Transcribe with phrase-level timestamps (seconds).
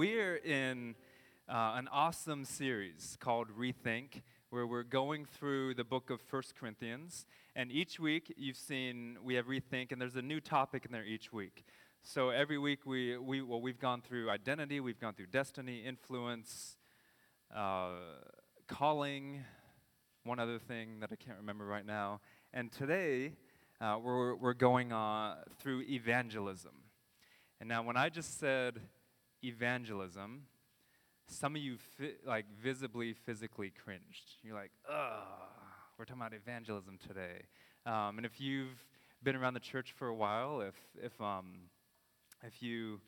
[0.00, 0.94] We're in
[1.46, 7.26] uh, an awesome series called Rethink, where we're going through the book of First Corinthians.
[7.54, 11.04] And each week you've seen we have Rethink, and there's a new topic in there
[11.04, 11.66] each week.
[12.02, 16.78] So every week we, we well, we've gone through identity, we've gone through destiny, influence,
[17.54, 17.90] uh,
[18.68, 19.44] calling,
[20.24, 22.22] one other thing that I can't remember right now.
[22.54, 23.34] And today
[23.82, 26.72] uh, we're, we're going on through evangelism.
[27.60, 28.80] And now, when I just said
[29.42, 30.42] evangelism,
[31.26, 34.36] some of you fi- like visibly, physically cringed.
[34.42, 35.22] You're like, ugh,
[35.98, 37.42] we're talking about evangelism today.
[37.86, 38.84] Um, and if you've
[39.22, 41.68] been around the church for a while, if, if, um,
[42.42, 43.00] if you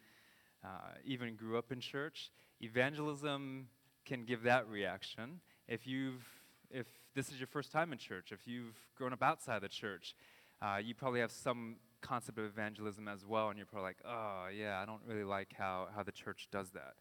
[0.64, 3.68] uh, even grew up in church, evangelism
[4.04, 5.40] can give that reaction.
[5.68, 6.24] If you've
[6.72, 10.14] if this is your first time in church, if you've grown up outside the church,
[10.62, 14.46] uh, you probably have some concept of evangelism as well, and you're probably like, oh,
[14.56, 16.94] yeah, I don't really like how, how the church does that.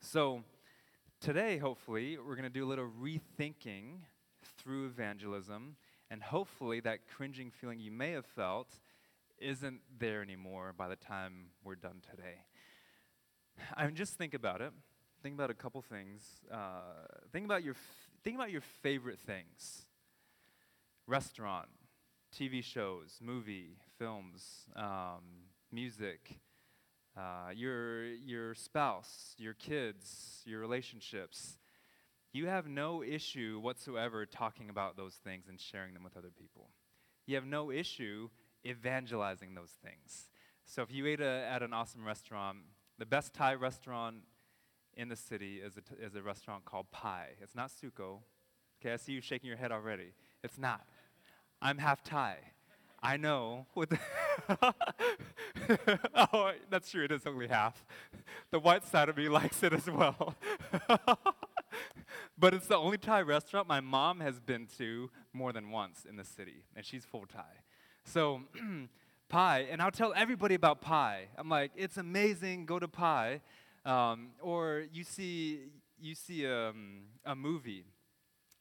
[0.00, 0.44] So,
[1.20, 4.00] today, hopefully, we're going to do a little rethinking
[4.58, 5.76] through evangelism,
[6.10, 8.78] and hopefully, that cringing feeling you may have felt
[9.40, 12.42] isn't there anymore by the time we're done today.
[13.76, 14.72] I mean, just think about it.
[15.22, 16.22] Think about a couple things.
[16.52, 19.86] Uh, think about your f- think about your favorite things.
[21.06, 21.68] Restaurant,
[22.36, 25.22] TV shows, movie, films, um,
[25.72, 26.40] music,
[27.16, 31.58] uh, your, your spouse, your kids, your relationships.
[32.32, 36.68] You have no issue whatsoever talking about those things and sharing them with other people.
[37.26, 38.28] You have no issue
[38.66, 40.28] evangelizing those things.
[40.64, 42.58] So if you ate a, at an awesome restaurant,
[42.98, 44.16] the best Thai restaurant
[44.96, 47.36] in the city is a, is a restaurant called Pai.
[47.40, 48.18] It's not Suko.
[48.80, 50.12] Okay, I see you shaking your head already.
[50.44, 50.86] It's not.
[51.60, 52.36] I'm half Thai.
[53.02, 53.66] I know.
[56.14, 57.04] Oh, that's true.
[57.04, 57.84] It is only half.
[58.50, 60.34] The white side of me likes it as well.
[62.38, 66.16] but it's the only Thai restaurant my mom has been to more than once in
[66.16, 67.42] the city, and she's full Thai.
[68.04, 68.42] So,
[69.28, 71.28] Pai, and I'll tell everybody about Pai.
[71.36, 72.66] I'm like, it's amazing.
[72.66, 73.40] Go to Pai.
[73.84, 75.60] Um, or you see
[76.00, 77.84] you see um, a movie,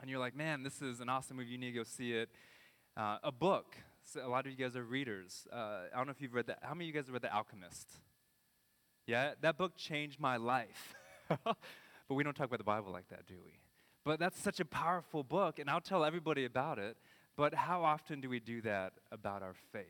[0.02, 1.50] and you're like, man, this is an awesome movie.
[1.50, 2.30] You need to go see it.
[2.98, 3.76] Uh, a book
[4.12, 5.46] so a lot of you guys are readers.
[5.52, 6.60] Uh, I don't know if you've read that.
[6.62, 7.88] How many of you guys have read The Alchemist?
[9.06, 10.96] Yeah, that book changed my life.
[11.28, 11.58] but
[12.10, 13.60] we don't talk about the Bible like that, do we?
[14.06, 16.96] But that's such a powerful book, and I'll tell everybody about it.
[17.36, 19.84] But how often do we do that about our faith?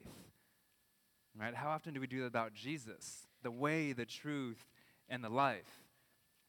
[1.39, 1.53] Right?
[1.53, 4.66] How often do we do that about Jesus, the way, the truth,
[5.07, 5.84] and the life?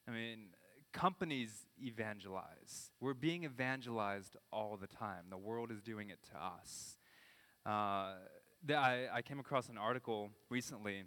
[0.08, 0.48] I mean,
[0.92, 2.90] companies evangelize.
[3.00, 5.24] We're being evangelized all the time.
[5.30, 6.96] The world is doing it to us.
[7.66, 8.14] Uh,
[8.70, 11.04] I, I, came across an article recently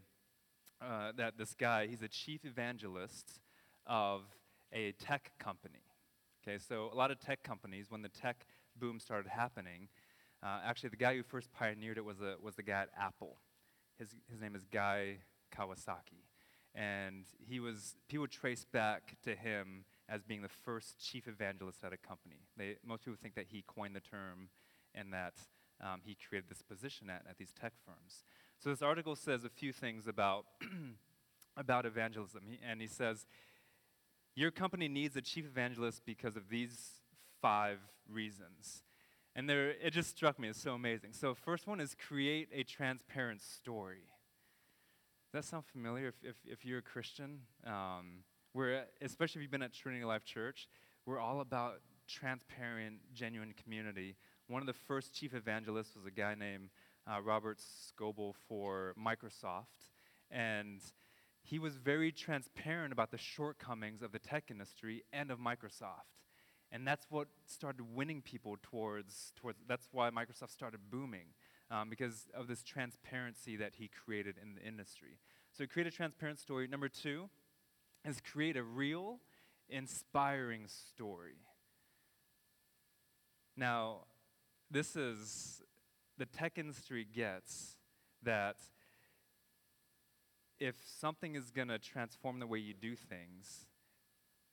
[0.81, 3.39] uh, that this guy, he's a chief evangelist
[3.87, 4.23] of
[4.71, 5.83] a tech company.
[6.43, 8.45] Okay, so a lot of tech companies, when the tech
[8.79, 9.89] boom started happening,
[10.43, 13.37] uh, actually the guy who first pioneered it was, a, was the guy at Apple.
[13.99, 15.17] His, his name is Guy
[15.55, 16.30] Kawasaki.
[16.73, 21.93] And he was, people trace back to him as being the first chief evangelist at
[21.93, 22.47] a company.
[22.57, 24.49] They, most people think that he coined the term
[24.95, 25.33] and that
[25.81, 28.23] um, he created this position at, at these tech firms.
[28.59, 30.45] So this article says a few things about,
[31.57, 32.43] about evangelism.
[32.47, 33.25] He, and he says,
[34.35, 36.91] Your company needs a chief evangelist because of these
[37.41, 37.79] five
[38.09, 38.83] reasons.
[39.35, 41.13] And it just struck me as so amazing.
[41.13, 44.03] So, first one is create a transparent story.
[45.33, 47.39] That sound familiar if, if, if you're a Christian?
[47.65, 48.23] Um,
[48.53, 50.67] we're, especially if you've been at Trinity Life Church,
[51.05, 51.75] we're all about
[52.07, 54.17] transparent, genuine community
[54.51, 56.71] one of the first chief evangelists was a guy named
[57.07, 59.87] uh, Robert Scoble for Microsoft.
[60.29, 60.81] And
[61.41, 66.19] he was very transparent about the shortcomings of the tech industry and of Microsoft.
[66.69, 71.27] And that's what started winning people towards, towards that's why Microsoft started booming,
[71.71, 75.17] um, because of this transparency that he created in the industry.
[75.57, 76.67] So create a transparent story.
[76.67, 77.29] Number two
[78.05, 79.19] is create a real,
[79.69, 81.37] inspiring story.
[83.55, 84.01] Now,
[84.69, 85.61] this is
[86.17, 87.77] the tech industry gets
[88.23, 88.57] that
[90.59, 93.65] if something is going to transform the way you do things,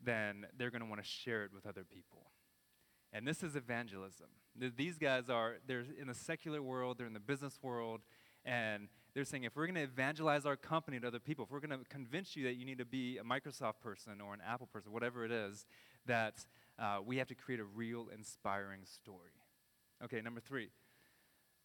[0.03, 2.31] then they're going to want to share it with other people.
[3.13, 4.29] And this is evangelism.
[4.77, 8.01] These guys are, they're in the secular world, they're in the business world,
[8.45, 11.61] and they're saying if we're going to evangelize our company to other people, if we're
[11.61, 14.69] going to convince you that you need to be a Microsoft person or an Apple
[14.73, 15.67] person, whatever it is,
[16.07, 16.47] that
[16.79, 19.33] uh, we have to create a real, inspiring story.
[20.03, 20.71] Okay, number three,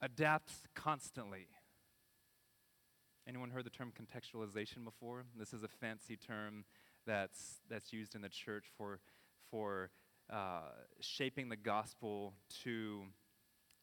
[0.01, 1.47] adapt constantly.
[3.27, 5.23] Anyone heard the term contextualization before?
[5.37, 6.65] This is a fancy term
[7.05, 8.99] that's, that's used in the church for,
[9.49, 9.91] for
[10.31, 10.61] uh,
[10.99, 12.33] shaping the gospel
[12.63, 13.03] to,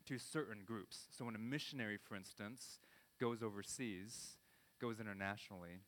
[0.06, 1.06] to certain groups.
[1.16, 2.80] So when a missionary, for instance,
[3.20, 4.36] goes overseas,
[4.80, 5.80] goes internationally,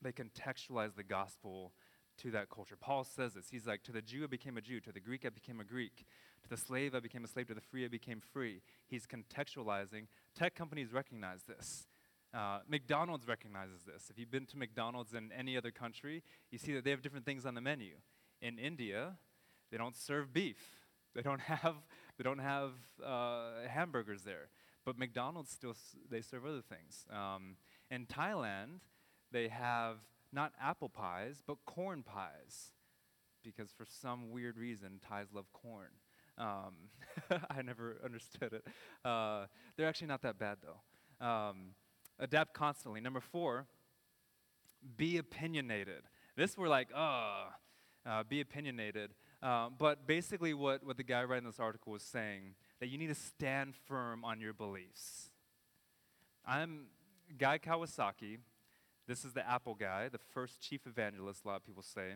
[0.00, 1.72] they contextualize the gospel
[2.18, 2.76] to that culture.
[2.78, 3.46] Paul says this.
[3.50, 5.64] He's like, To the Jew I became a Jew, to the Greek I became a
[5.64, 6.04] Greek,
[6.42, 8.62] to the slave I became a slave, to the free I became free.
[8.86, 10.06] He's contextualizing.
[10.34, 11.86] Tech companies recognize this.
[12.34, 14.08] Uh, McDonald's recognizes this.
[14.10, 17.26] If you've been to McDonald's in any other country, you see that they have different
[17.26, 17.96] things on the menu.
[18.40, 19.16] In India,
[19.72, 20.58] they don't serve beef.
[21.14, 21.74] They don't have,
[22.16, 22.70] they don't have
[23.04, 24.48] uh, hamburgers there.
[24.86, 25.74] But McDonald's still,
[26.10, 27.04] they serve other things.
[27.12, 27.56] Um,
[27.90, 28.80] in Thailand,
[29.30, 29.98] they have
[30.32, 32.72] not apple pies, but corn pies.
[33.44, 35.90] Because for some weird reason, Thais love corn.
[36.38, 36.74] Um,
[37.50, 38.66] I never understood it.
[39.04, 39.44] Uh,
[39.76, 41.26] they're actually not that bad, though.
[41.26, 41.74] Um,
[42.18, 43.02] adapt constantly.
[43.02, 43.66] Number four,
[44.96, 46.04] be opinionated.
[46.36, 47.48] This we're like, oh,
[48.06, 49.10] uh, be opinionated.
[49.42, 53.08] Uh, but basically, what, what the guy writing this article was saying, that you need
[53.08, 55.30] to stand firm on your beliefs.
[56.46, 56.86] I'm
[57.38, 58.38] Guy Kawasaki.
[59.08, 62.14] This is the Apple guy, the first chief evangelist, a lot of people say,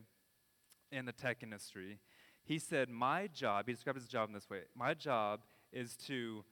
[0.93, 1.99] in the tech industry.
[2.45, 5.41] He said, My job, he described his job in this way my job
[5.73, 6.45] is to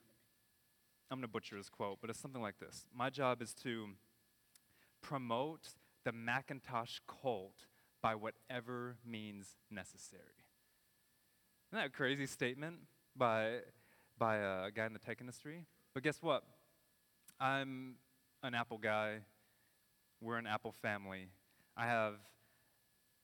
[1.09, 3.87] I'm going to butcher his quote, but it's something like this My job is to
[5.01, 5.69] promote
[6.03, 7.65] the Macintosh cult
[8.01, 10.44] by whatever means necessary.
[11.71, 12.77] Isn't that a crazy statement
[13.15, 13.59] by,
[14.17, 15.65] by a guy in the tech industry?
[15.93, 16.43] But guess what?
[17.39, 17.95] I'm
[18.43, 19.17] an Apple guy.
[20.21, 21.29] We're an Apple family.
[21.75, 22.15] I have,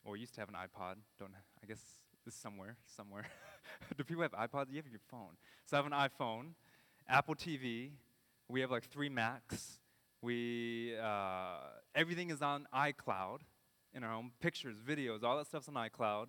[0.04, 0.96] or used to have an iPod.
[1.20, 1.32] Don't
[1.64, 1.80] I guess
[2.26, 3.26] this somewhere, somewhere.
[3.98, 4.70] Do people have iPods?
[4.70, 5.38] You have your phone.
[5.66, 6.54] So I have an iPhone.
[7.08, 7.92] Apple TV.
[8.50, 9.80] We have like three Macs.
[10.22, 11.58] We uh,
[11.96, 13.40] everything is on iCloud
[13.94, 14.32] in our home.
[14.42, 16.28] Pictures, videos, all that stuff's on iCloud.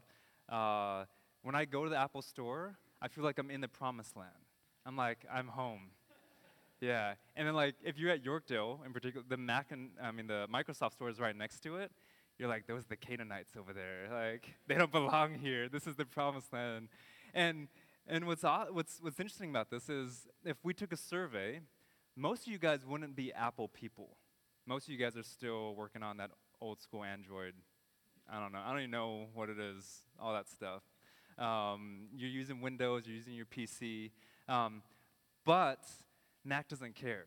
[0.48, 1.04] Uh,
[1.42, 4.30] when I go to the Apple Store, I feel like I'm in the promised land.
[4.86, 5.90] I'm like I'm home.
[6.80, 10.26] yeah, and then like if you're at Yorkdale, in particular, the Mac and I mean
[10.26, 11.92] the Microsoft store is right next to it.
[12.38, 14.08] You're like those are the Canaanites over there.
[14.12, 15.68] Like they don't belong here.
[15.68, 16.88] This is the promised land,
[17.34, 17.68] and
[18.06, 21.60] and what's, what's, what's interesting about this is if we took a survey,
[22.16, 24.16] most of you guys wouldn't be Apple people.
[24.66, 26.30] Most of you guys are still working on that
[26.60, 27.54] old school Android.
[28.30, 28.60] I don't know.
[28.64, 30.82] I don't even know what it is, all that stuff.
[31.38, 34.10] Um, you're using Windows, you're using your PC.
[34.48, 34.82] Um,
[35.44, 35.84] but
[36.44, 37.26] Mac doesn't care.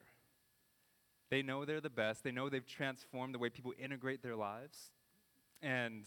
[1.30, 2.24] They know they're the best.
[2.24, 4.92] They know they've transformed the way people integrate their lives.
[5.62, 6.04] And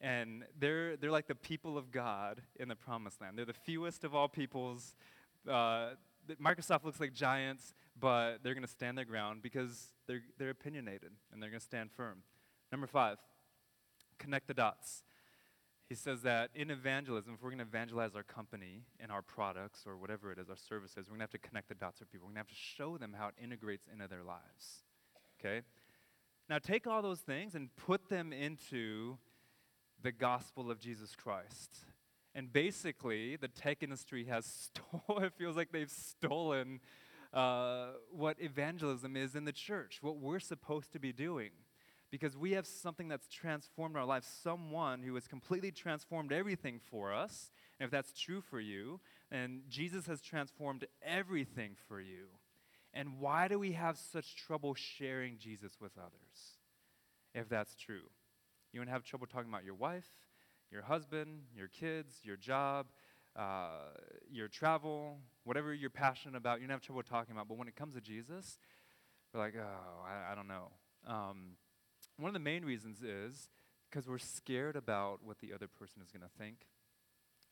[0.00, 3.36] and they're, they're like the people of God in the promised land.
[3.36, 4.94] They're the fewest of all peoples.
[5.48, 5.90] Uh,
[6.40, 11.10] Microsoft looks like giants, but they're going to stand their ground because they're, they're opinionated
[11.32, 12.22] and they're going to stand firm.
[12.70, 13.16] Number five,
[14.18, 15.02] connect the dots.
[15.88, 19.84] He says that in evangelism, if we're going to evangelize our company and our products
[19.86, 22.12] or whatever it is, our services, we're going to have to connect the dots with
[22.12, 22.26] people.
[22.26, 24.84] We're going to have to show them how it integrates into their lives.
[25.40, 25.62] Okay?
[26.48, 29.16] Now, take all those things and put them into
[30.02, 31.84] the gospel of Jesus Christ.
[32.34, 34.70] And basically, the tech industry has
[35.06, 36.80] stolen, it feels like they've stolen
[37.32, 41.50] uh, what evangelism is in the church, what we're supposed to be doing.
[42.10, 47.12] Because we have something that's transformed our lives, someone who has completely transformed everything for
[47.12, 47.50] us.
[47.78, 49.00] And if that's true for you,
[49.30, 52.28] and Jesus has transformed everything for you.
[52.94, 56.56] And why do we have such trouble sharing Jesus with others,
[57.34, 58.08] if that's true?
[58.72, 60.08] You wouldn't have trouble talking about your wife,
[60.70, 62.86] your husband, your kids, your job,
[63.36, 63.92] uh,
[64.30, 67.48] your travel, whatever you're passionate about, you don't have trouble talking about.
[67.48, 68.58] But when it comes to Jesus,
[69.32, 70.70] we're like, oh, I, I don't know.
[71.06, 71.56] Um,
[72.18, 73.48] one of the main reasons is
[73.88, 76.66] because we're scared about what the other person is going to think.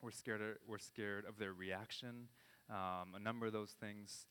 [0.02, 2.28] We're scared, of, we're scared of their reaction,
[2.68, 4.26] um, a number of those things.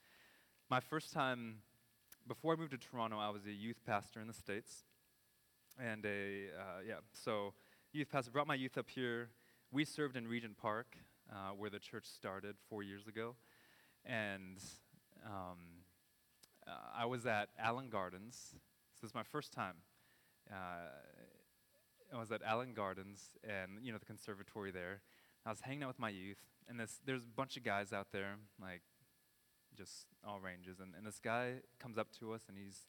[0.69, 1.59] My first time,
[2.27, 4.83] before I moved to Toronto, I was a youth pastor in the States
[5.79, 6.95] and a uh, yeah.
[7.13, 7.53] So
[7.91, 9.29] youth pastor brought my youth up here.
[9.71, 10.97] We served in Regent Park,
[11.31, 13.35] uh, where the church started four years ago,
[14.05, 14.57] and
[15.25, 15.57] um,
[16.67, 18.53] uh, I was at Allan Gardens.
[19.01, 19.75] This is my first time.
[20.51, 25.01] Uh, I was at Allan Gardens and you know the conservatory there.
[25.45, 26.37] I was hanging out with my youth,
[26.67, 28.81] and this there's a bunch of guys out there, like
[29.75, 32.87] just all ranges, and, and this guy comes up to us, and he's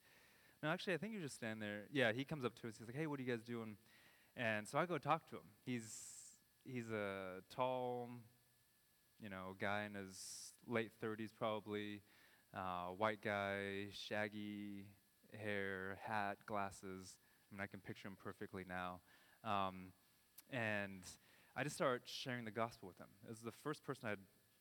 [0.62, 1.82] no, actually, I think you're just standing there.
[1.92, 2.76] Yeah, he comes up to us.
[2.78, 3.76] He's like, "Hey, what are you guys doing?"
[4.36, 5.42] And so I go talk to him.
[5.64, 5.92] He's
[6.64, 8.10] he's a tall,
[9.20, 12.02] you know, guy in his late 30s probably,
[12.54, 14.86] uh, white guy, shaggy
[15.32, 17.16] hair, hat, glasses.
[17.50, 19.00] I mean, I can picture him perfectly now.
[19.44, 19.92] Um,
[20.50, 21.02] and
[21.56, 23.06] I just started sharing the gospel with him.
[23.28, 24.18] Was the first person I'd,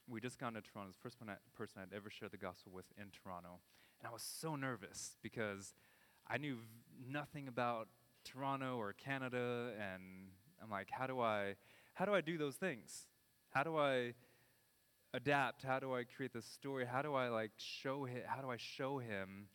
[0.07, 1.17] we just got into Toronto, the first
[1.55, 3.59] person I'd ever shared the gospel with in Toronto.
[3.99, 5.73] And I was so nervous because
[6.27, 6.57] I knew
[7.09, 7.87] nothing about
[8.23, 10.29] Toronto or Canada, and
[10.61, 11.55] I'm like, how do I,
[11.93, 13.07] how do I do those things?
[13.51, 14.13] How do I
[15.13, 15.63] adapt?
[15.63, 16.85] How do I create this story?
[16.85, 18.23] How do I like show him?
[18.25, 19.47] How do I show him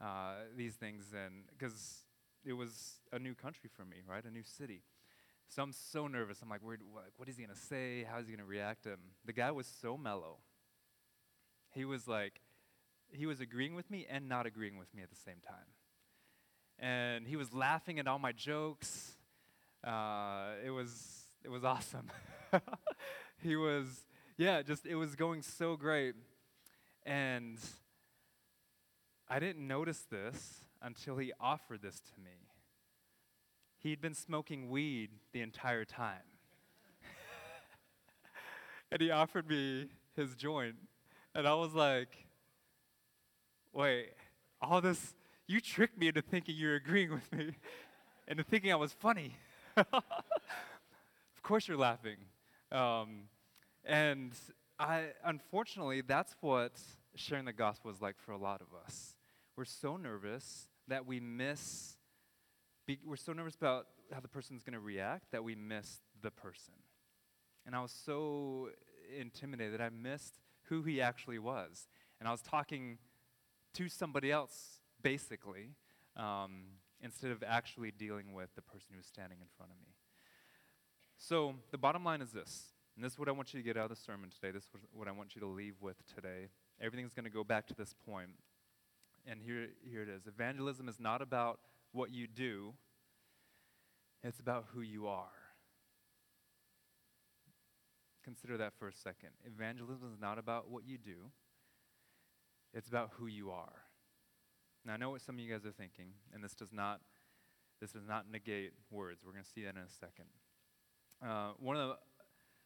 [0.00, 1.12] uh, these things?
[1.12, 2.04] And because
[2.44, 4.24] it was a new country for me, right?
[4.24, 4.82] A new city.
[5.48, 6.40] So I'm so nervous.
[6.42, 8.04] I'm like, what, is he gonna say?
[8.04, 8.86] How is he gonna react?
[8.86, 10.38] And the guy was so mellow.
[11.70, 12.40] He was like,
[13.10, 15.66] he was agreeing with me and not agreeing with me at the same time.
[16.78, 19.12] And he was laughing at all my jokes.
[19.82, 22.10] Uh, it was it was awesome.
[23.42, 23.86] he was
[24.36, 26.14] yeah, just it was going so great.
[27.06, 27.58] And
[29.28, 32.50] I didn't notice this until he offered this to me.
[33.78, 36.28] He'd been smoking weed the entire time.
[38.92, 40.76] and he offered me his joint.
[41.34, 42.10] And I was like,
[43.72, 44.10] wait,
[44.60, 45.14] all this,
[45.46, 47.52] you tricked me into thinking you're agreeing with me,
[48.28, 49.34] into thinking I was funny.
[49.76, 52.16] of course you're laughing.
[52.70, 53.28] Um,
[53.84, 54.32] and
[54.78, 56.72] I, unfortunately, that's what
[57.16, 59.16] sharing the gospel is like for a lot of us.
[59.56, 61.96] We're so nervous that we miss,
[62.86, 66.30] be, we're so nervous about how the person's going to react that we miss the
[66.30, 66.74] person.
[67.66, 68.68] And I was so
[69.18, 71.88] intimidated that I missed who he actually was.
[72.20, 72.98] And I was talking
[73.74, 75.70] to somebody else, basically,
[76.16, 76.64] um,
[77.00, 79.94] instead of actually dealing with the person who was standing in front of me.
[81.16, 83.76] So the bottom line is this, and this is what I want you to get
[83.76, 84.52] out of the sermon today.
[84.52, 86.48] This is what I want you to leave with today.
[86.80, 88.30] Everything's going to go back to this point.
[89.26, 90.26] And here, here it is.
[90.26, 91.60] Evangelism is not about
[91.92, 92.74] what you do,
[94.22, 95.28] it's about who you are.
[98.24, 99.30] Consider that for a second.
[99.44, 101.30] Evangelism is not about what you do,
[102.72, 103.84] it's about who you are.
[104.84, 107.00] Now I know what some of you guys are thinking, and this does not
[107.80, 109.22] this does not negate words.
[109.24, 110.26] We're going to see that in a second.
[111.22, 111.96] Uh, one of the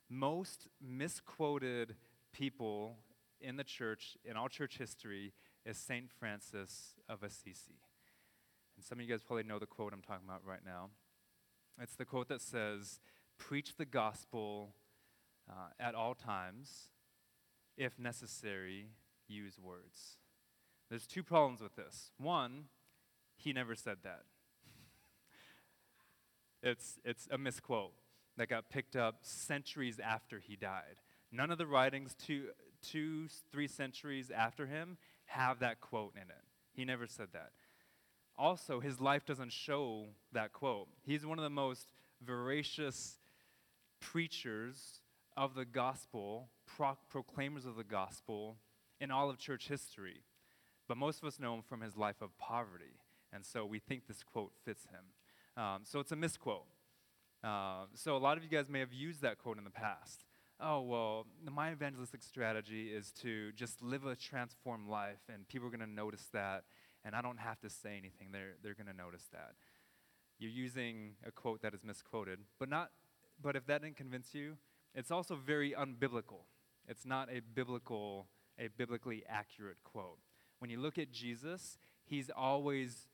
[0.08, 1.96] most misquoted
[2.32, 2.96] people
[3.40, 5.32] in the church, in all church history,
[5.64, 6.10] is St.
[6.18, 7.80] Francis of Assisi.
[8.76, 10.90] And some of you guys probably know the quote I'm talking about right now.
[11.80, 13.00] It's the quote that says,
[13.38, 14.74] Preach the gospel
[15.48, 16.90] uh, at all times.
[17.76, 18.88] If necessary,
[19.28, 20.16] use words.
[20.90, 22.10] There's two problems with this.
[22.18, 22.64] One,
[23.36, 24.22] he never said that.
[26.62, 27.92] it's, it's a misquote
[28.36, 31.02] that got picked up centuries after he died.
[31.30, 32.46] None of the writings two,
[32.82, 34.96] two, three centuries after him
[35.28, 36.44] have that quote in it.
[36.72, 37.50] He never said that.
[38.36, 40.88] Also, his life doesn't show that quote.
[41.04, 41.92] He's one of the most
[42.24, 43.18] voracious
[44.00, 45.00] preachers
[45.36, 48.56] of the gospel, pro- proclaimers of the gospel
[49.00, 50.22] in all of church history.
[50.86, 53.00] But most of us know him from his life of poverty.
[53.32, 55.62] And so we think this quote fits him.
[55.62, 56.66] Um, so it's a misquote.
[57.42, 60.24] Uh, so a lot of you guys may have used that quote in the past.
[60.60, 65.70] Oh, well, my evangelistic strategy is to just live a transformed life, and people are
[65.70, 66.64] going to notice that,
[67.04, 68.32] and I don't have to say anything.
[68.32, 69.52] They're, they're going to notice that.
[70.40, 72.90] You're using a quote that is misquoted, but, not,
[73.40, 74.56] but if that didn't convince you,
[74.96, 76.42] it's also very unbiblical.
[76.88, 78.26] It's not a biblical,
[78.58, 80.18] a biblically accurate quote.
[80.58, 83.06] When you look at Jesus, he's always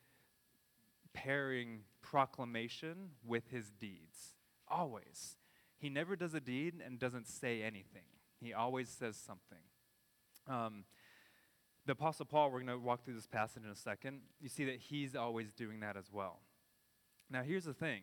[1.12, 4.34] pairing proclamation with his deeds.
[4.66, 5.36] Always.
[5.78, 8.04] He never does a deed and doesn't say anything,
[8.40, 9.58] he always says something.
[10.46, 10.84] Um,
[11.86, 14.20] the Apostle Paul, we're going to walk through this passage in a second.
[14.40, 16.40] You see that he's always doing that as well.
[17.30, 18.02] Now, here's the thing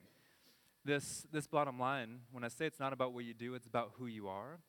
[0.86, 3.94] this, this bottom line, when I say it's not about what you do, it's about
[3.98, 4.60] who you are.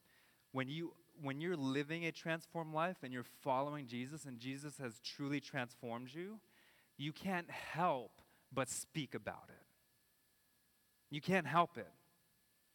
[0.53, 5.01] When, you, when you're living a transformed life and you're following Jesus and Jesus has
[5.01, 6.39] truly transformed you,
[6.99, 8.21] you can't help
[8.53, 9.65] but speak about it.
[11.11, 11.91] You can't help it.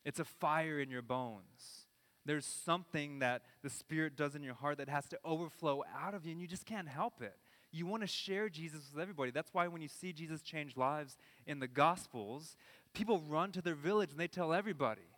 [0.08, 1.86] It's a fire in your bones.
[2.26, 6.26] There's something that the Spirit does in your heart that has to overflow out of
[6.26, 7.36] you, and you just can't help it.
[7.74, 9.32] You want to share Jesus with everybody.
[9.32, 12.56] That's why when you see Jesus change lives in the Gospels,
[12.94, 15.10] people run to their village and they tell everybody.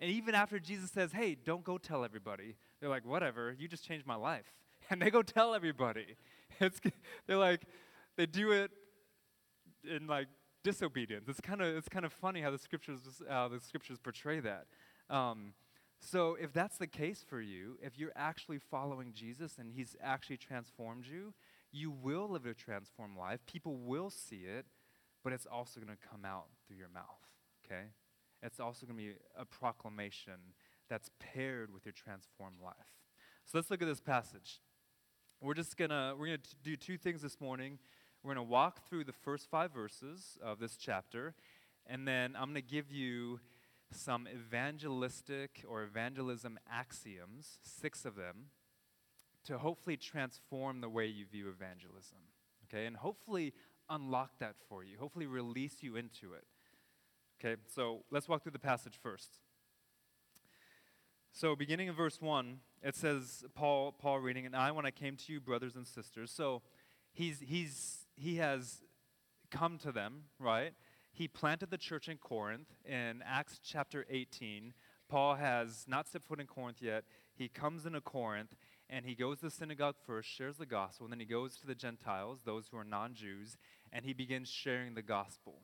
[0.00, 3.84] And even after Jesus says, hey, don't go tell everybody, they're like, whatever, you just
[3.84, 4.46] changed my life.
[4.88, 6.16] And they go tell everybody.
[6.60, 6.80] It's,
[7.26, 7.60] they're like,
[8.16, 8.70] they do it
[9.84, 10.28] in like
[10.66, 11.28] disobedience.
[11.28, 14.66] It's kind of it's kind of funny how the scriptures uh, the scriptures portray that.
[15.08, 15.54] Um,
[16.00, 20.38] so if that's the case for you, if you're actually following Jesus and He's actually
[20.38, 21.32] transformed you,
[21.72, 23.40] you will live a transformed life.
[23.46, 24.66] People will see it,
[25.22, 27.22] but it's also going to come out through your mouth.
[27.64, 27.84] Okay,
[28.42, 30.54] it's also going to be a proclamation
[30.90, 32.74] that's paired with your transformed life.
[33.44, 34.60] So let's look at this passage.
[35.40, 37.78] We're just gonna we're gonna do two things this morning.
[38.26, 41.36] We're going to walk through the first five verses of this chapter,
[41.86, 43.38] and then I'm going to give you
[43.92, 48.46] some evangelistic or evangelism axioms, six of them,
[49.44, 52.18] to hopefully transform the way you view evangelism.
[52.64, 53.52] Okay, and hopefully
[53.88, 56.46] unlock that for you, hopefully release you into it.
[57.38, 59.38] Okay, so let's walk through the passage first.
[61.30, 65.14] So, beginning in verse 1, it says, Paul, Paul reading, And I, when I came
[65.14, 66.32] to you, brothers and sisters.
[66.32, 66.62] So,
[67.12, 68.82] he's, he's he has
[69.50, 70.72] come to them, right?
[71.12, 74.74] He planted the church in Corinth in Acts chapter 18.
[75.08, 77.04] Paul has not set foot in Corinth yet.
[77.34, 78.54] He comes into Corinth
[78.88, 81.66] and he goes to the synagogue first, shares the gospel, and then he goes to
[81.66, 83.56] the Gentiles, those who are non Jews,
[83.92, 85.62] and he begins sharing the gospel.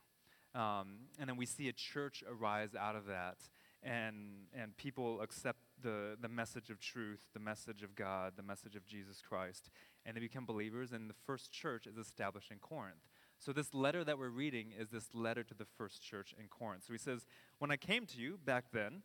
[0.54, 3.36] Um, and then we see a church arise out of that,
[3.82, 8.76] and, and people accept the, the message of truth, the message of God, the message
[8.76, 9.70] of Jesus Christ,
[10.06, 13.08] and they become believers, and the first church is established in Corinth.
[13.38, 16.84] So, this letter that we're reading is this letter to the first church in Corinth.
[16.86, 17.26] So, he says,
[17.58, 19.02] When I came to you back then,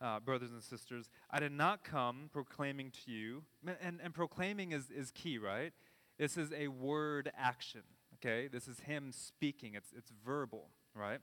[0.00, 3.42] uh, brothers and sisters, I did not come proclaiming to you,
[3.82, 5.72] and, and proclaiming is, is key, right?
[6.18, 7.82] This is a word action,
[8.16, 8.48] okay?
[8.48, 11.20] This is him speaking, it's, it's verbal, right?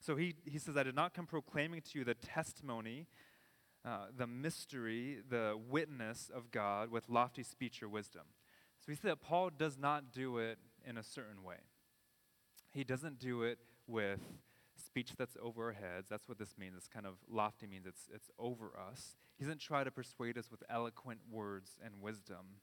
[0.00, 3.06] So he, he says, I did not come proclaiming to you the testimony
[3.84, 8.24] uh, the mystery, the witness of God with lofty speech or wisdom.
[8.80, 11.56] So he see that Paul does not do it in a certain way.
[12.70, 14.20] He doesn't do it with
[14.76, 16.08] speech that's over our heads.
[16.10, 16.74] That's what this means.
[16.76, 19.16] It's kind of lofty means it's, it's over us.
[19.38, 22.60] He doesn't try to persuade us with eloquent words and wisdom.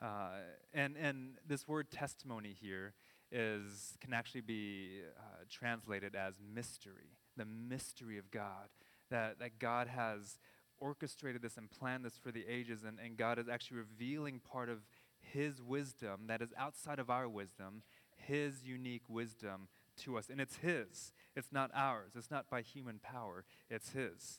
[0.00, 0.36] Uh,
[0.72, 2.94] and, and this word testimony here
[3.34, 8.68] is, can actually be uh, translated as mystery, the mystery of God
[9.10, 10.38] that, that God has
[10.78, 14.68] orchestrated this and planned this for the ages, and, and God is actually revealing part
[14.68, 14.78] of
[15.20, 17.82] His wisdom that is outside of our wisdom,
[18.16, 19.68] His unique wisdom
[20.02, 20.28] to us.
[20.30, 24.38] And it's His, it's not ours, it's not by human power, it's His.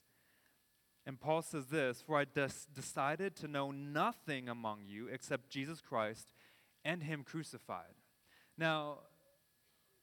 [1.05, 5.81] And Paul says this For I des- decided to know nothing among you except Jesus
[5.81, 6.33] Christ
[6.83, 7.95] and Him crucified.
[8.57, 8.99] Now,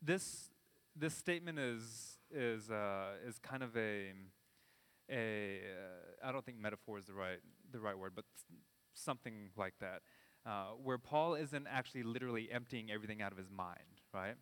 [0.00, 0.50] this,
[0.96, 4.12] this statement is, is, uh, is kind of a
[5.10, 7.38] a uh, I don't think metaphor is the right
[7.70, 8.24] the right word, but
[8.94, 10.02] something like that,
[10.46, 14.34] uh, where Paul isn't actually literally emptying everything out of his mind, right?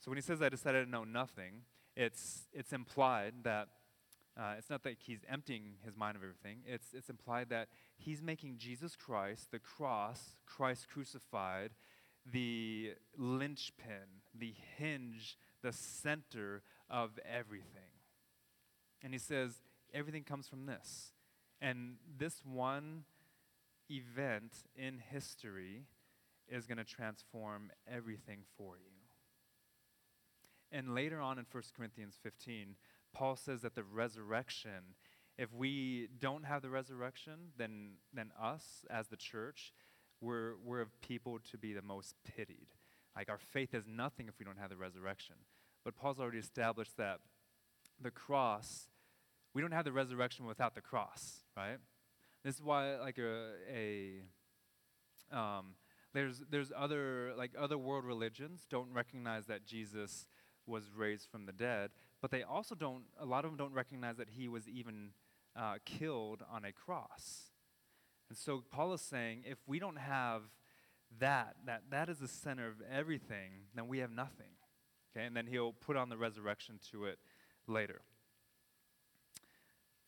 [0.00, 1.62] So when he says, "I decided to know nothing,"
[1.96, 3.68] it's it's implied that.
[4.36, 6.58] Uh, it's not that he's emptying his mind of everything.
[6.66, 11.70] It's, it's implied that he's making Jesus Christ, the cross, Christ crucified,
[12.30, 17.92] the linchpin, the hinge, the center of everything.
[19.02, 19.60] And he says,
[19.92, 21.12] everything comes from this.
[21.60, 23.04] And this one
[23.90, 25.84] event in history
[26.48, 28.92] is going to transform everything for you.
[30.72, 32.76] And later on in 1 Corinthians 15,
[33.12, 34.96] Paul says that the resurrection,
[35.38, 39.72] if we don't have the resurrection, then, then us as the church,
[40.24, 42.68] we're, we're of people to be the most pitied.
[43.16, 45.36] Like our faith is nothing if we don't have the resurrection.
[45.84, 47.20] But Paul's already established that
[48.00, 48.88] the cross
[49.54, 51.78] we don't have the resurrection without the cross, right?
[52.44, 54.22] This is why, like a, a
[55.32, 55.76] um,
[56.12, 60.26] there's there's other like other world religions don't recognize that Jesus
[60.66, 63.04] was raised from the dead, but they also don't.
[63.18, 65.10] A lot of them don't recognize that he was even
[65.56, 67.52] uh, killed on a cross.
[68.28, 70.42] And so Paul is saying, if we don't have
[71.20, 74.54] that, that that is the center of everything, then we have nothing.
[75.16, 77.18] Okay, and then he'll put on the resurrection to it
[77.66, 78.00] later.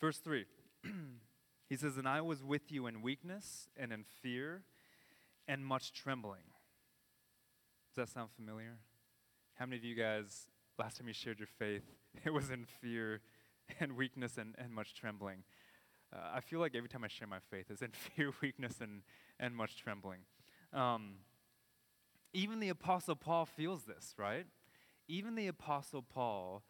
[0.01, 0.45] Verse 3
[1.69, 4.63] he says, And I was with you in weakness and in fear
[5.47, 6.43] and much trembling.
[7.95, 8.79] Does that sound familiar?
[9.55, 10.49] How many of you guys,
[10.79, 11.85] last time you shared your faith,
[12.25, 13.21] it was in fear
[13.81, 15.45] and weakness and, and much trembling?
[16.13, 19.03] Uh, I feel like every time I share my faith is in fear, weakness, and,
[19.39, 20.21] and much trembling.
[20.73, 21.17] Um,
[22.33, 24.47] even the Apostle Paul feels this, right?
[25.09, 26.63] Even the Apostle Paul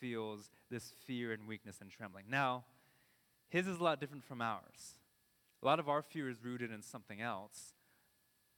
[0.00, 2.24] feels this fear and weakness and trembling.
[2.28, 2.64] Now,
[3.48, 4.94] his is a lot different from ours.
[5.62, 7.74] A lot of our fear is rooted in something else.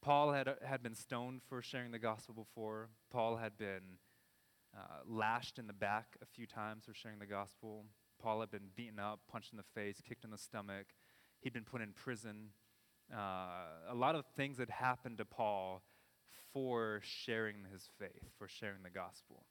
[0.02, 2.90] Paul had, had been stoned for sharing the gospel before.
[3.10, 3.98] Paul had been
[4.76, 7.84] uh, lashed in the back a few times for sharing the gospel.
[8.22, 10.86] Paul had been beaten up, punched in the face, kicked in the stomach.
[11.40, 12.50] He'd been put in prison.
[13.12, 15.82] Uh, a lot of things had happened to Paul
[16.52, 19.44] for sharing his faith, for sharing the gospel.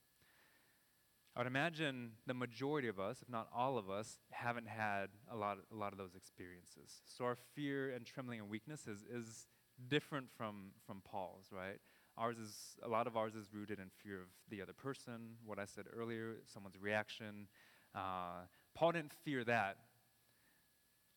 [1.36, 5.36] I would imagine the majority of us, if not all of us, haven't had a
[5.36, 7.02] lot, a lot of those experiences.
[7.06, 9.48] So our fear and trembling and weakness is, is
[9.88, 11.80] different from, from Paul's, right?
[12.18, 15.58] Ours is, a lot of ours is rooted in fear of the other person, what
[15.58, 17.48] I said earlier, someone's reaction.
[17.96, 19.78] Uh, Paul didn't fear that.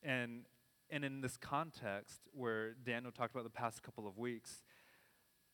[0.03, 0.43] And,
[0.90, 4.62] and in this context where Daniel talked about the past couple of weeks,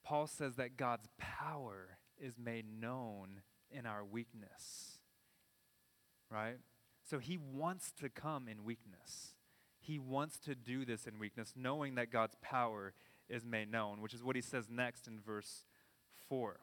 [0.04, 4.98] Paul says that God's power is made known in our weakness.
[6.30, 6.56] Right?
[7.08, 9.34] So he wants to come in weakness.
[9.80, 12.92] He wants to do this in weakness, knowing that God's power
[13.28, 15.64] is made known, which is what he says next in verse
[16.28, 16.60] 4.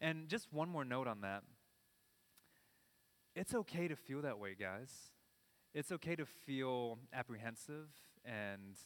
[0.00, 1.42] And just one more note on that.
[3.34, 5.10] It's okay to feel that way, guys.
[5.74, 7.88] It's okay to feel apprehensive
[8.24, 8.76] and,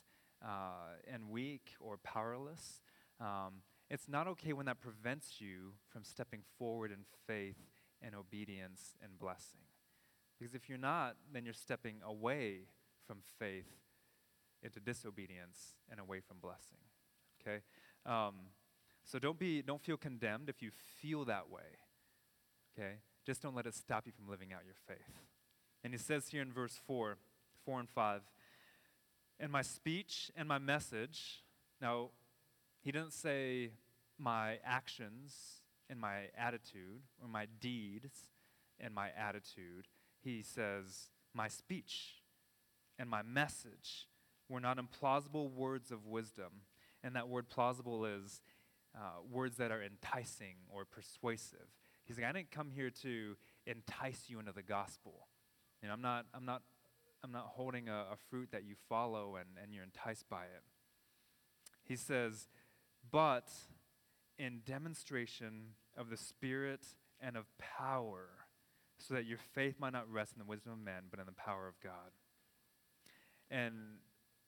[0.42, 2.80] uh, and weak or powerless.
[3.20, 7.58] Um, it's not okay when that prevents you from stepping forward in faith
[8.00, 9.60] and obedience and blessing.
[10.38, 12.68] Because if you're not, then you're stepping away
[13.06, 13.68] from faith
[14.62, 16.78] into disobedience and away from blessing.
[17.42, 17.60] Okay?
[18.06, 18.34] Um,
[19.04, 21.76] so don't be don't feel condemned if you feel that way.
[22.78, 22.96] Okay?
[23.28, 25.12] Just don't let it stop you from living out your faith.
[25.84, 27.18] And he says here in verse 4,
[27.66, 28.22] 4 and 5,
[29.38, 31.42] and my speech and my message.
[31.78, 32.08] Now,
[32.82, 33.72] he doesn't say
[34.18, 35.60] my actions
[35.90, 38.30] and my attitude, or my deeds
[38.80, 39.88] and my attitude.
[40.24, 42.22] He says my speech
[42.98, 44.08] and my message
[44.48, 46.62] were not implausible words of wisdom.
[47.04, 48.40] And that word plausible is
[48.96, 51.68] uh, words that are enticing or persuasive.
[52.08, 55.28] He's like, I didn't come here to entice you into the gospel.
[55.82, 56.62] You know, I'm not, I'm not,
[57.22, 60.62] I'm not holding a, a fruit that you follow and, and you're enticed by it.
[61.84, 62.48] He says,
[63.10, 63.48] but
[64.38, 66.86] in demonstration of the Spirit
[67.20, 68.28] and of power,
[68.98, 71.32] so that your faith might not rest in the wisdom of men, but in the
[71.32, 72.12] power of God.
[73.50, 73.74] And